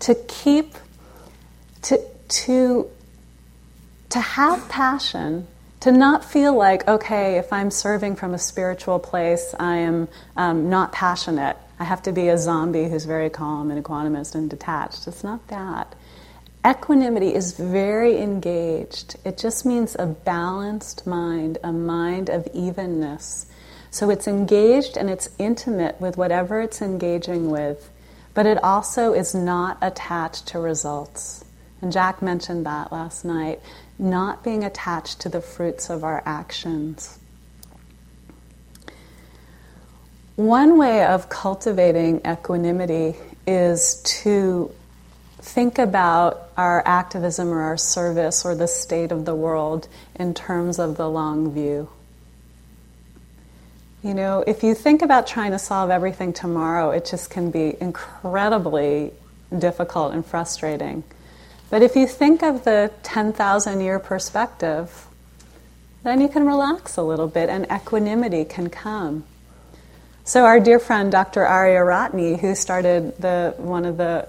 [0.00, 0.74] To keep,
[1.82, 2.90] to, to,
[4.10, 5.46] to have passion,
[5.80, 10.70] to not feel like, okay, if I'm serving from a spiritual place, I am um,
[10.70, 15.06] not passionate I have to be a zombie who's very calm and equanimous and detached.
[15.06, 15.94] It's not that.
[16.68, 19.16] Equanimity is very engaged.
[19.24, 23.46] It just means a balanced mind, a mind of evenness.
[23.90, 27.88] So it's engaged and it's intimate with whatever it's engaging with,
[28.34, 31.42] but it also is not attached to results.
[31.80, 33.60] And Jack mentioned that last night
[33.98, 37.18] not being attached to the fruits of our actions.
[40.36, 44.70] One way of cultivating equanimity is to
[45.40, 50.78] think about our activism or our service or the state of the world in terms
[50.78, 51.88] of the long view.
[54.02, 57.76] You know, if you think about trying to solve everything tomorrow, it just can be
[57.80, 59.12] incredibly
[59.56, 61.02] difficult and frustrating.
[61.70, 65.06] But if you think of the 10,000 year perspective,
[66.02, 69.24] then you can relax a little bit and equanimity can come.
[70.24, 71.42] So our dear friend Dr.
[71.42, 74.28] Ariyaratne, who started the, one of the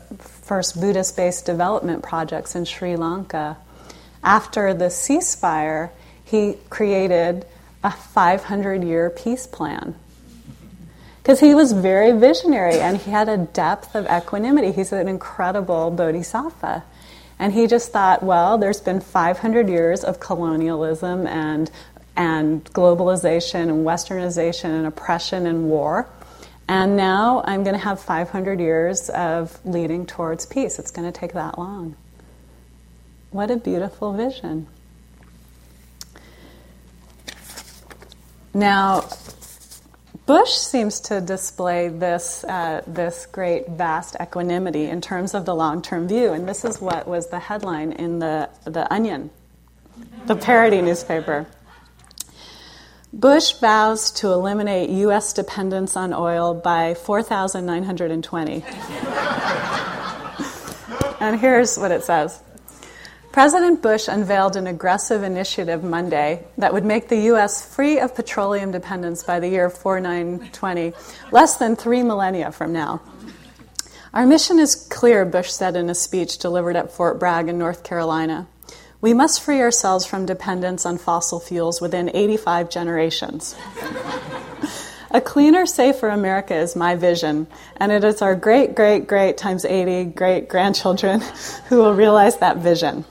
[0.50, 3.56] first Buddhist-based development projects in Sri Lanka,
[4.24, 5.92] after the ceasefire,
[6.26, 7.46] he created
[7.84, 9.94] a 500-year peace plan.
[11.22, 14.72] Because he was very visionary and he had a depth of equanimity.
[14.72, 16.84] He's an incredible bodhisattva.
[17.38, 21.70] And he just thought, well, there's been 500 years of colonialism and
[22.18, 26.10] and globalization and westernization and oppression and war.
[26.70, 30.78] And now I'm going to have 500 years of leading towards peace.
[30.78, 31.96] It's going to take that long.
[33.32, 34.68] What a beautiful vision.
[38.54, 39.10] Now,
[40.28, 45.82] Bush seems to display this, uh, this great vast equanimity in terms of the long
[45.82, 49.32] term view, and this is what was the headline in the, the Onion,
[50.28, 51.48] the parody newspaper.
[53.12, 55.34] Bush vows to eliminate U.S.
[55.34, 58.54] dependence on oil by 4,920.
[61.20, 62.40] and here's what it says
[63.32, 67.76] President Bush unveiled an aggressive initiative Monday that would make the U.S.
[67.76, 70.94] free of petroleum dependence by the year 4920,
[71.32, 73.02] less than three millennia from now.
[74.14, 77.84] Our mission is clear, Bush said in a speech delivered at Fort Bragg in North
[77.84, 78.48] Carolina.
[79.02, 83.56] We must free ourselves from dependence on fossil fuels within 85 generations.
[85.12, 87.48] a cleaner, safer America is my vision,
[87.78, 91.22] and it is our great, great, great times 80 great grandchildren
[91.70, 93.06] who will realize that vision.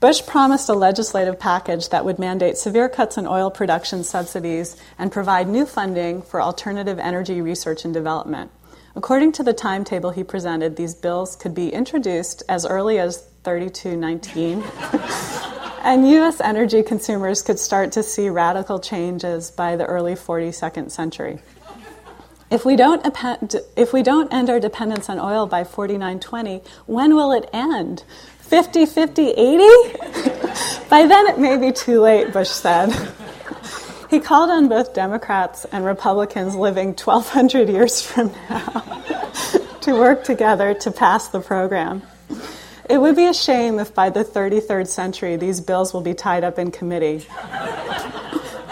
[0.00, 5.12] Bush promised a legislative package that would mandate severe cuts in oil production subsidies and
[5.12, 8.50] provide new funding for alternative energy research and development.
[8.96, 14.64] According to the timetable he presented, these bills could be introduced as early as 3219,
[15.84, 16.40] and U.S.
[16.40, 21.40] energy consumers could start to see radical changes by the early 42nd century.
[22.50, 23.04] If we don't,
[23.76, 28.04] if we don't end our dependence on oil by 4920, when will it end?
[28.40, 29.98] 50, 50, 80?
[30.90, 32.92] By then it may be too late, Bush said.
[34.10, 38.82] He called on both Democrats and Republicans living 1,200 years from now
[39.80, 42.02] to work together to pass the program.
[42.88, 46.44] It would be a shame if by the 33rd century these bills will be tied
[46.44, 47.26] up in committee.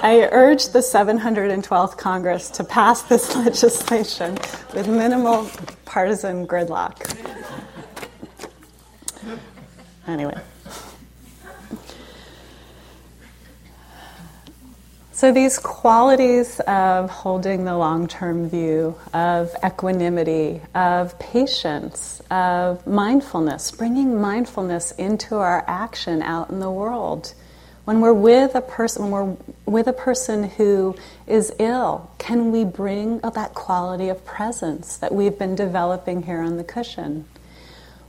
[0.05, 4.35] I urge the 712th Congress to pass this legislation
[4.75, 5.49] with minimal
[5.85, 7.17] partisan gridlock.
[10.07, 10.39] Anyway.
[15.23, 23.71] So, these qualities of holding the long term view, of equanimity, of patience, of mindfulness,
[23.71, 27.35] bringing mindfulness into our action out in the world.
[27.85, 30.97] When we're with a person, when we're with a person who
[31.29, 36.57] is ill, can we bring that quality of presence that we've been developing here on
[36.57, 37.27] the cushion?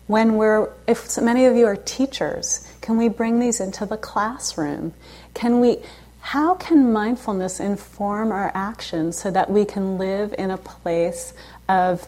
[0.07, 3.97] when we're, if so many of you are teachers, can we bring these into the
[3.97, 4.93] classroom?
[5.33, 5.77] Can we,
[6.23, 11.33] how can mindfulness inform our actions so that we can live in a place
[11.67, 12.07] of,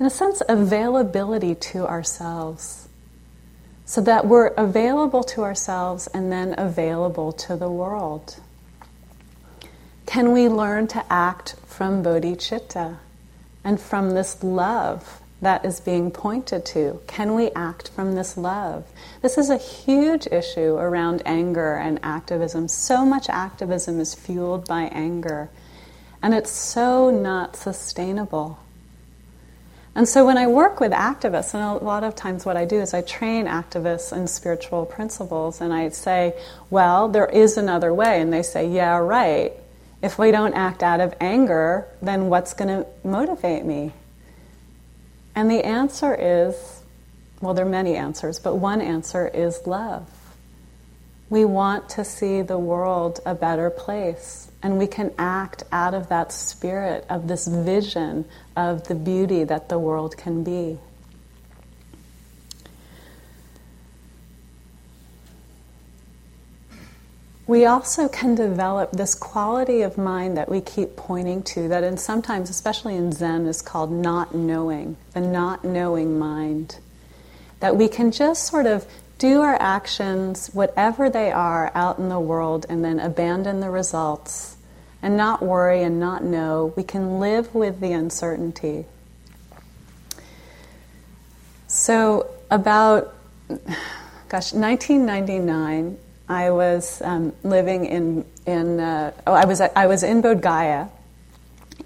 [0.00, 2.88] in a sense, availability to ourselves?
[3.84, 8.40] So that we're available to ourselves and then available to the world.
[10.06, 12.96] Can we learn to act from bodhicitta
[13.62, 17.00] and from this love that is being pointed to.
[17.06, 18.86] Can we act from this love?
[19.22, 22.68] This is a huge issue around anger and activism.
[22.68, 25.50] So much activism is fueled by anger,
[26.22, 28.58] and it's so not sustainable.
[29.94, 32.80] And so when I work with activists, and a lot of times what I do
[32.80, 38.20] is I train activists in spiritual principles, and I say, well, there is another way.
[38.20, 39.52] And they say, yeah, right.
[40.00, 43.92] If we don't act out of anger, then what's going to motivate me?
[45.38, 46.82] And the answer is
[47.40, 50.10] well, there are many answers, but one answer is love.
[51.30, 56.08] We want to see the world a better place, and we can act out of
[56.08, 58.24] that spirit of this vision
[58.56, 60.80] of the beauty that the world can be.
[67.48, 71.96] We also can develop this quality of mind that we keep pointing to that in
[71.96, 76.78] sometimes especially in zen is called not knowing the not knowing mind.
[77.60, 78.86] That we can just sort of
[79.16, 84.58] do our actions whatever they are out in the world and then abandon the results
[85.00, 86.74] and not worry and not know.
[86.76, 88.84] We can live with the uncertainty.
[91.66, 93.14] So about
[94.28, 100.22] gosh 1999 I was um, living in in uh, oh, I was I was in
[100.22, 100.88] Bodh Gaya,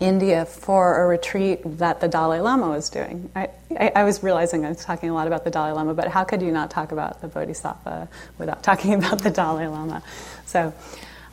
[0.01, 3.31] India, for a retreat that the Dalai Lama was doing.
[3.37, 6.09] I, I, I, was realizing I was talking a lot about the Dalai Lama, but
[6.09, 10.03] how could you not talk about the Bodhisattva without talking about the Dalai Lama?
[10.47, 10.73] So.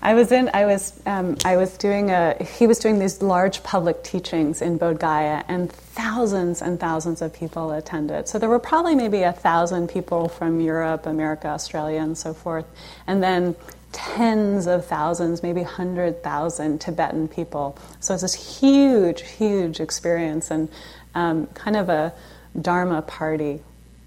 [0.02, 0.50] I was in.
[0.54, 0.97] I was.
[1.06, 2.36] Um, I was doing a.
[2.58, 7.34] He was doing these large public teachings in Bodh Gaya, and thousands and thousands of
[7.34, 8.28] people attended.
[8.30, 12.66] So there were probably maybe a thousand people from Europe, America, Australia, and so forth,
[13.08, 13.56] and then
[13.91, 17.78] tens of thousands, maybe hundred thousand Tibetan people.
[18.00, 20.70] So it's this huge, huge experience and
[21.16, 22.14] um, kind of a
[22.60, 23.62] Dharma party.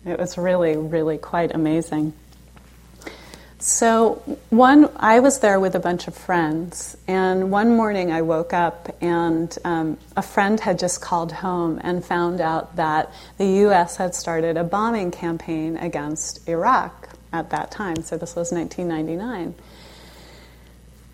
[0.05, 2.15] It was really, really quite amazing.
[3.63, 4.15] So
[4.51, 8.93] one, I was there with a bunch of friends, and one morning I woke up
[9.01, 13.99] and um, a friend had just called home and found out that the U.S.
[13.99, 18.03] had started a bombing campaign against Iraq at that time.
[18.03, 19.55] So this was 1999.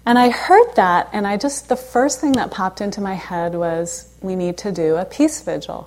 [0.06, 3.56] And I heard that, and I just, the first thing that popped into my head
[3.56, 5.86] was, we need to do a peace vigil.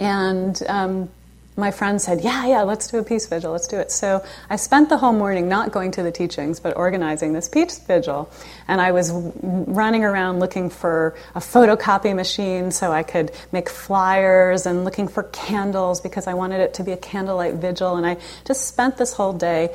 [0.00, 1.10] And um,
[1.56, 3.90] my friend said, Yeah, yeah, let's do a peace vigil, let's do it.
[3.90, 7.78] So I spent the whole morning not going to the teachings, but organizing this peace
[7.78, 8.30] vigil.
[8.68, 14.66] And I was running around looking for a photocopy machine so I could make flyers
[14.66, 17.96] and looking for candles because I wanted it to be a candlelight vigil.
[17.96, 19.74] And I just spent this whole day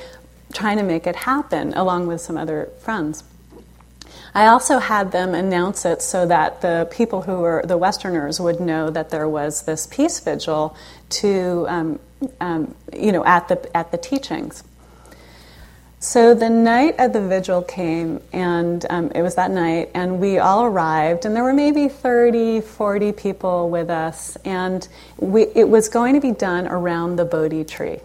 [0.54, 3.24] trying to make it happen along with some other friends.
[4.34, 8.60] I also had them announce it so that the people who were the Westerners would
[8.60, 10.76] know that there was this peace vigil
[11.12, 12.00] to, um,
[12.40, 14.64] um, you know, at the at the teachings.
[16.04, 20.40] So the night of the vigil came, and um, it was that night, and we
[20.40, 24.88] all arrived, and there were maybe 30, 40 people with us, and
[25.18, 28.00] we, it was going to be done around the Bodhi tree.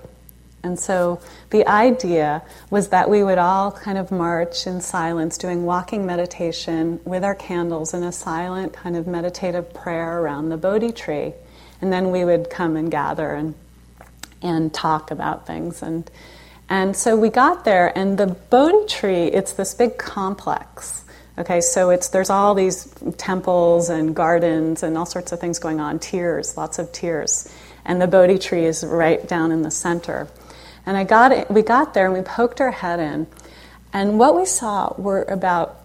[0.63, 5.65] And so the idea was that we would all kind of march in silence, doing
[5.65, 10.93] walking meditation with our candles in a silent kind of meditative prayer around the Bodhi
[10.93, 11.33] tree.
[11.81, 13.55] And then we would come and gather and,
[14.43, 15.83] and talk about things.
[15.83, 16.11] And,
[16.69, 21.05] and so we got there, and the Bodhi tree, it's this big complex.
[21.39, 22.87] Okay, so it's there's all these
[23.19, 27.53] temples and gardens and all sorts of things going on, tiers, lots of tiers.
[27.85, 30.29] And the Bodhi tree is right down in the center.
[30.87, 33.27] And I got it, we got there and we poked our head in.
[33.93, 35.79] And what we saw were about,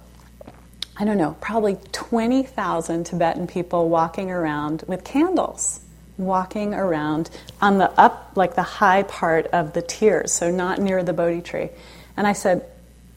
[0.95, 5.80] I don't know, probably 20,000 Tibetan people walking around with candles,
[6.25, 7.29] walking around
[7.61, 11.41] on the up, like the high part of the tiers, so not near the Bodhi
[11.41, 11.69] tree.
[12.17, 12.65] And I said,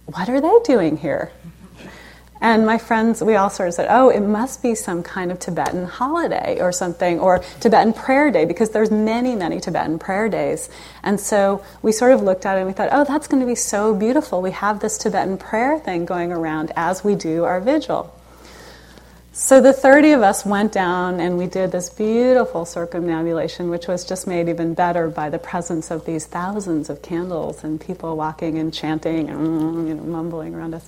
[0.07, 1.33] What are they doing here?
[2.45, 5.39] And my friends, we all sort of said, oh, it must be some kind of
[5.39, 10.69] Tibetan holiday or something, or Tibetan prayer day, because there's many, many Tibetan prayer days.
[11.03, 13.47] And so we sort of looked at it and we thought, oh, that's going to
[13.47, 14.43] be so beautiful.
[14.43, 18.14] We have this Tibetan prayer thing going around as we do our vigil.
[19.37, 24.05] So the 30 of us went down and we did this beautiful circumambulation, which was
[24.05, 28.59] just made even better by the presence of these thousands of candles and people walking
[28.59, 30.87] and chanting and you know, mumbling around us.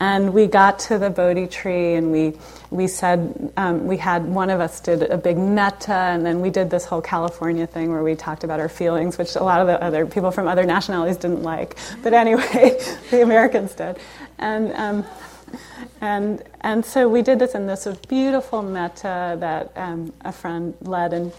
[0.00, 2.34] And we got to the Bodhi tree and we,
[2.70, 6.50] we said, um, we had, one of us did a big metta, and then we
[6.50, 9.66] did this whole California thing where we talked about our feelings, which a lot of
[9.66, 11.76] the other people from other nationalities didn't like.
[12.02, 12.78] But anyway,
[13.10, 13.96] the Americans did.
[14.38, 15.06] And, um,
[16.00, 21.12] and, and so we did this in this beautiful metta that um, a friend led.
[21.12, 21.32] And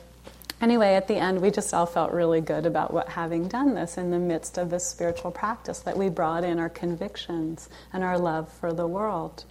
[0.62, 3.98] anyway, at the end, we just all felt really good about what having done this
[3.98, 8.18] in the midst of this spiritual practice that we brought in our convictions and our
[8.18, 9.46] love for the world.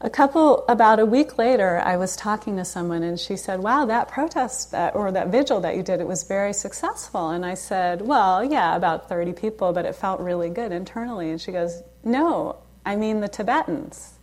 [0.00, 3.84] A couple, about a week later, I was talking to someone and she said, Wow,
[3.86, 7.30] that protest that, or that vigil that you did, it was very successful.
[7.30, 11.30] And I said, Well, yeah, about 30 people, but it felt really good internally.
[11.30, 12.58] And she goes, No,
[12.88, 14.14] I mean the Tibetans.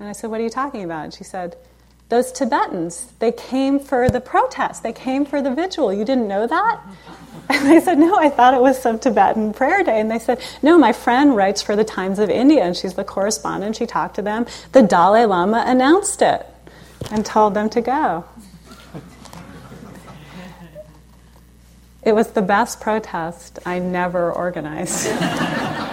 [0.00, 1.04] And I said, What are you talking about?
[1.04, 1.56] And she said,
[2.08, 5.92] those Tibetans, they came for the protest, they came for the vigil.
[5.92, 6.80] You didn't know that?
[7.48, 10.00] And I said, No, I thought it was some Tibetan prayer day.
[10.00, 13.02] And they said, No, my friend writes for the Times of India and she's the
[13.02, 13.74] correspondent.
[13.74, 14.46] She talked to them.
[14.70, 16.46] The Dalai Lama announced it
[17.10, 18.24] and told them to go.
[22.02, 25.06] It was the best protest I never organized.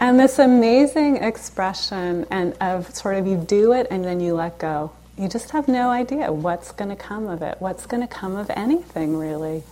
[0.00, 4.58] and this amazing expression and of sort of you do it and then you let
[4.58, 4.92] go.
[5.16, 8.36] You just have no idea what's going to come of it, what's going to come
[8.36, 9.62] of anything really.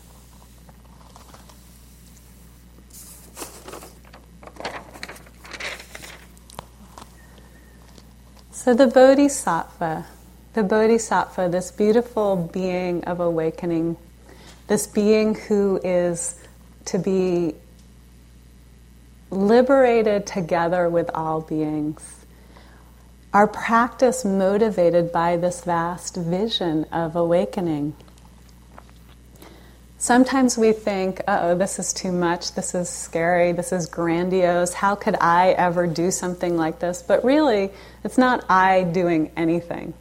[8.53, 10.07] So the Bodhisattva,
[10.53, 13.97] the Bodhisattva, this beautiful being of awakening,
[14.69, 16.39] this being who is
[16.85, 17.57] to be
[19.33, 22.27] liberated together with all beings.
[23.33, 27.95] Our practice motivated by this vast vision of awakening.
[29.97, 34.97] Sometimes we think, oh, this is too much, this is scary, this is grandiose, how
[34.97, 37.03] could I ever do something like this?
[37.03, 37.71] But really,
[38.05, 39.95] it's not I doing anything.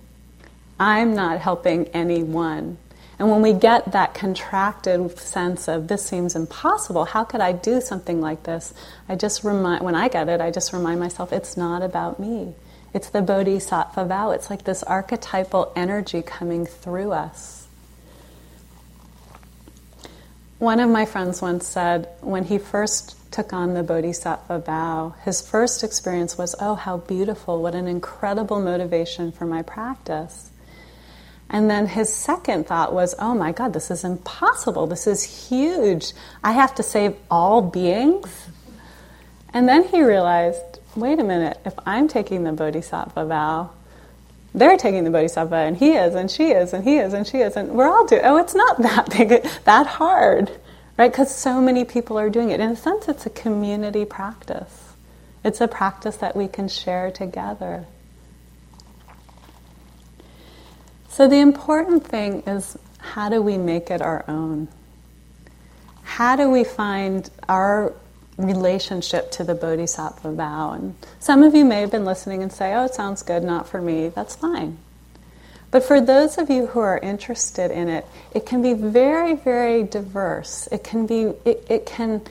[0.80, 2.80] I'm not helping anyone.
[3.22, 7.80] And when we get that contracted sense of this seems impossible, how could I do
[7.80, 8.74] something like this?
[9.08, 12.56] I just remind, when I get it, I just remind myself it's not about me.
[12.96, 14.32] It's the bodhisattva vow.
[14.32, 17.68] It's like this archetypal energy coming through us.
[20.58, 25.42] one of my friends once said when he first took on the Bodhisattva vow, his
[25.42, 30.51] first experience was, oh, how beautiful, what an incredible motivation for my practice.
[31.54, 34.88] And then his second thought was, oh my God, this is impossible.
[34.88, 36.14] This is huge.
[36.42, 38.48] I have to save all beings.
[39.54, 43.70] And then he realized, wait a minute, if I'm taking the Bodhisattva vow,
[44.54, 47.40] they're taking the Bodhisattva, and he is, and she is, and he is, and she
[47.40, 48.22] is, and we're all doing.
[48.24, 50.52] Oh, it's not that big, that hard,
[50.98, 51.12] right?
[51.12, 52.62] Because so many people are doing it.
[52.62, 54.94] In a sense, it's a community practice.
[55.44, 57.86] It's a practice that we can share together.
[61.12, 64.70] So the important thing is how do we make it our own?
[66.04, 67.94] How do we find our
[68.38, 70.72] relationship to the Bodhisattva vow?
[70.72, 73.68] And some of you may have been listening and say, oh, it sounds good, not
[73.68, 74.08] for me.
[74.08, 74.78] That's fine.
[75.70, 79.84] But for those of you who are interested in it, it can be very, very
[79.84, 80.70] diverse.
[80.72, 82.22] It can be, it, it can,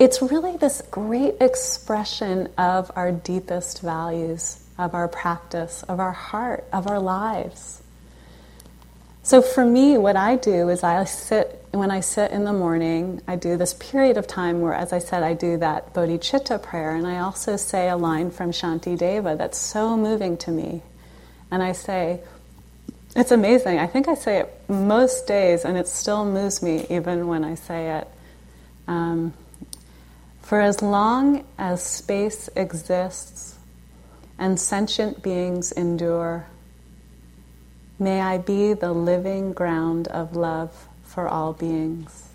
[0.00, 6.64] it's really this great expression of our deepest values, of our practice, of our heart,
[6.72, 7.80] of our lives.
[9.28, 13.20] So for me, what I do is I sit, when I sit in the morning,
[13.28, 16.94] I do this period of time where, as I said, I do that bodhicitta prayer,
[16.94, 20.80] and I also say a line from Shanti Deva that's so moving to me.
[21.50, 22.20] And I say,
[23.14, 23.78] it's amazing.
[23.78, 27.54] I think I say it most days, and it still moves me even when I
[27.54, 28.08] say it.
[28.86, 29.34] Um,
[30.40, 33.58] for as long as space exists
[34.38, 36.46] and sentient beings endure,
[37.98, 42.28] May I be the living ground of love for all beings.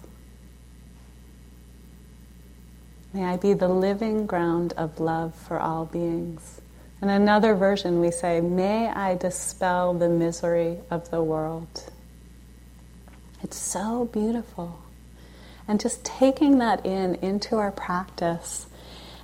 [3.14, 6.60] May I be the living ground of love for all beings.
[7.02, 11.92] In another version, we say, May I dispel the misery of the world.
[13.42, 14.80] It's so beautiful.
[15.68, 18.68] And just taking that in into our practice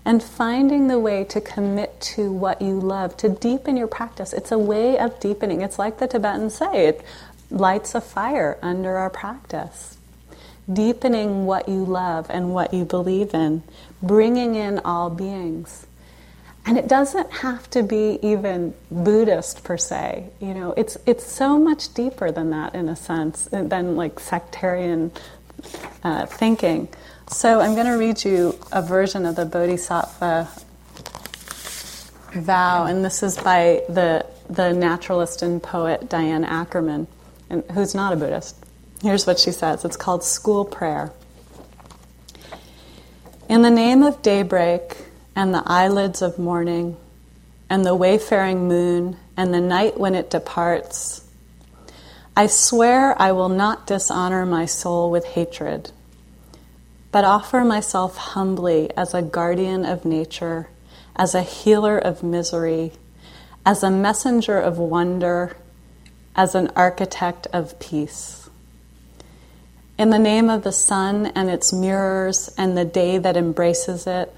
[0.06, 4.34] and finding the way to commit to what you love, to deepen your practice.
[4.34, 5.62] It's a way of deepening.
[5.62, 7.02] It's like the Tibetans say, it
[7.52, 9.97] lights a fire under our practice.
[10.72, 13.64] Deepening what you love and what you believe in,
[14.02, 15.88] bringing in all beings.
[16.66, 20.30] And it doesn't have to be even Buddhist per se.
[20.39, 25.12] You know, it's it's so much deeper than that in a sense than like sectarian
[26.04, 26.89] uh, thinking.
[27.32, 30.49] So I'm going to read you a version of the Bodhisattva
[32.34, 37.05] vow, and this is by the, the naturalist and poet Diane Ackerman,
[37.51, 38.55] and, who's not a Buddhist.
[39.03, 41.11] Here's what she says it's called School Prayer.
[43.47, 44.97] In the name of daybreak
[45.36, 46.97] and the eyelids of morning,
[47.69, 51.23] and the wayfaring moon, and the night when it departs,
[52.36, 55.91] I swear I will not dishonor my soul with hatred
[57.12, 60.68] but offer myself humbly as a guardian of nature,
[61.16, 62.91] as a healer of misery,
[63.66, 65.55] as a messenger of wonder,
[66.36, 68.49] as an architect of peace.
[69.97, 74.34] In the name of the sun and its mirrors, and the day that embraces it,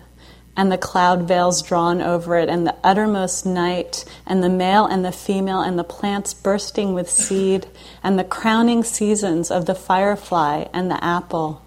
[0.57, 5.05] and the cloud veils drawn over it, and the uttermost night, and the male and
[5.05, 7.67] the female, and the plants bursting with seed,
[8.01, 11.61] and the crowning seasons of the firefly and the apple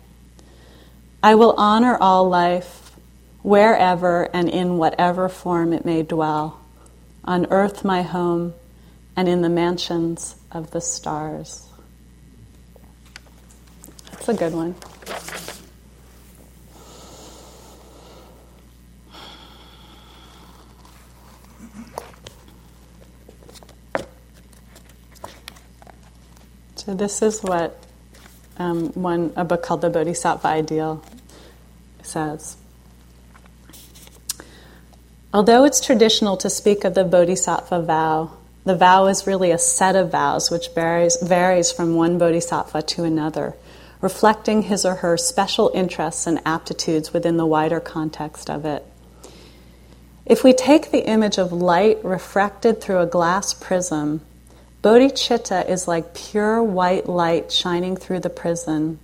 [1.24, 2.92] I will honor all life,
[3.40, 6.60] wherever and in whatever form it may dwell,
[7.24, 8.52] on earth my home,
[9.16, 11.66] and in the mansions of the stars.
[14.10, 14.74] That's a good one.
[26.74, 27.82] So this is what
[28.58, 31.02] um, one a book called The Bodhisattva Ideal
[32.14, 32.56] says.
[35.32, 38.30] Although it's traditional to speak of the Bodhisattva vow,
[38.64, 43.02] the vow is really a set of vows which varies, varies from one Bodhisattva to
[43.02, 43.54] another,
[44.00, 48.86] reflecting his or her special interests and aptitudes within the wider context of it.
[50.24, 54.20] If we take the image of light refracted through a glass prism,
[54.82, 59.00] bodhicitta is like pure white light shining through the prism,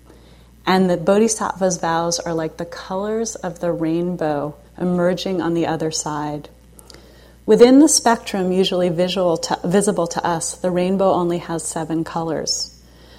[0.66, 5.90] and the bodhisattva's vows are like the colors of the rainbow emerging on the other
[5.90, 6.48] side.
[7.46, 12.76] Within the spectrum, usually visual to, visible to us, the rainbow only has seven colors.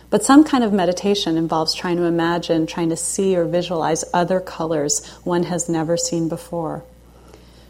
[0.09, 4.39] But some kind of meditation involves trying to imagine, trying to see or visualize other
[4.39, 6.83] colors one has never seen before.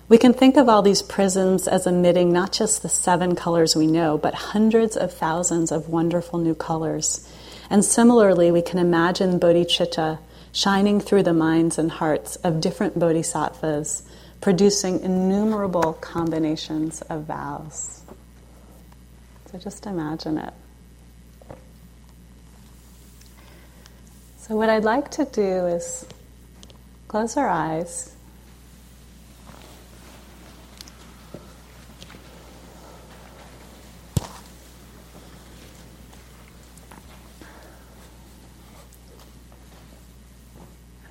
[0.09, 3.88] We can think of all these prisms as emitting not just the seven colors we
[3.88, 7.26] know, but hundreds of thousands of wonderful new colors.
[7.72, 10.19] And similarly, we can imagine bodhicitta
[10.51, 14.03] shining through the minds and hearts of different bodhisattvas,
[14.41, 18.01] producing innumerable combinations of vows.
[19.49, 20.53] So just imagine it.
[24.39, 26.05] So, what I'd like to do is
[27.07, 28.13] close our eyes.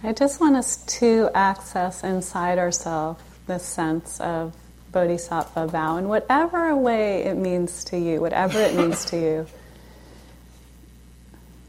[0.02, 4.56] I just want us to access inside ourselves this sense of
[4.92, 9.46] bodhisattva vow in whatever way it means to you, whatever it means to you.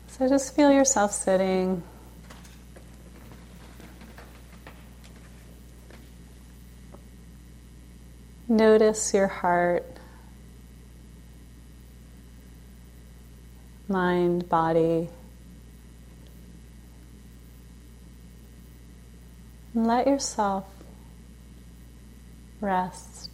[0.08, 1.84] So just feel yourself sitting.
[8.48, 9.86] Notice your heart,
[13.90, 15.10] mind, body.
[19.74, 20.66] And let yourself
[22.60, 23.30] rest.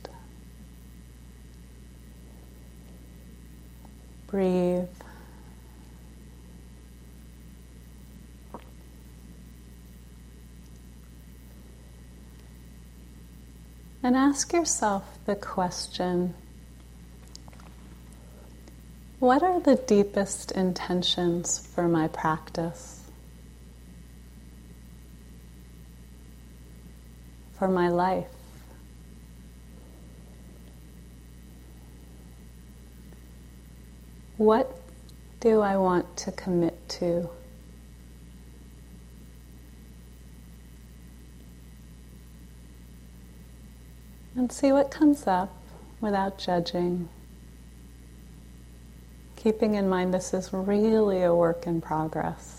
[4.27, 4.87] Breathe.
[14.03, 16.33] And ask yourself the question
[19.19, 22.96] What are the deepest intentions for my practice?
[27.57, 28.27] For my life.
[34.37, 34.79] What
[35.39, 37.29] do I want to commit to?
[44.35, 45.51] And see what comes up
[45.99, 47.09] without judging.
[49.35, 52.56] Keeping in mind this is really a work in progress.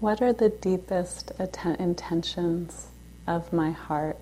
[0.00, 2.86] What are the deepest atten- intentions
[3.26, 4.16] of my heart?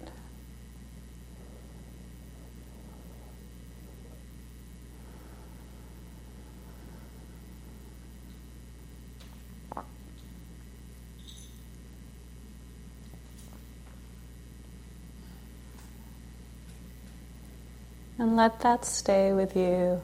[18.18, 20.00] And let that stay with you.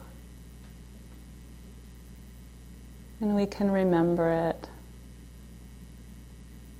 [3.19, 4.69] And we can remember it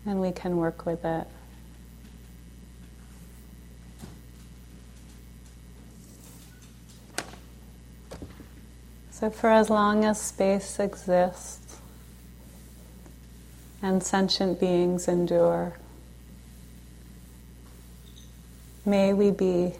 [0.05, 1.27] and we can work with it.
[9.11, 11.77] So, for as long as space exists
[13.81, 15.73] and sentient beings endure,
[18.85, 19.75] may we be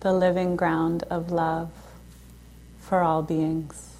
[0.00, 1.70] the living ground of love
[2.80, 3.91] for all beings.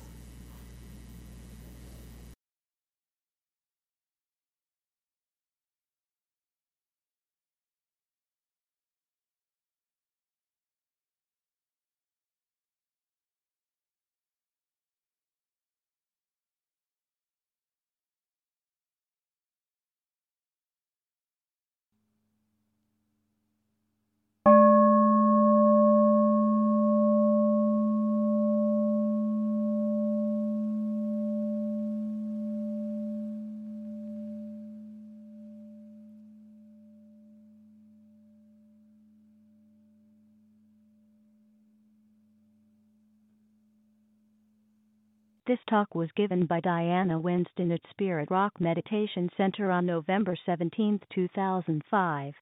[45.53, 50.99] This talk was given by Diana Winston at Spirit Rock Meditation Center on November 17,
[51.15, 52.35] 2005.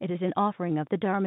[0.00, 1.24] It is an offering of the Dharma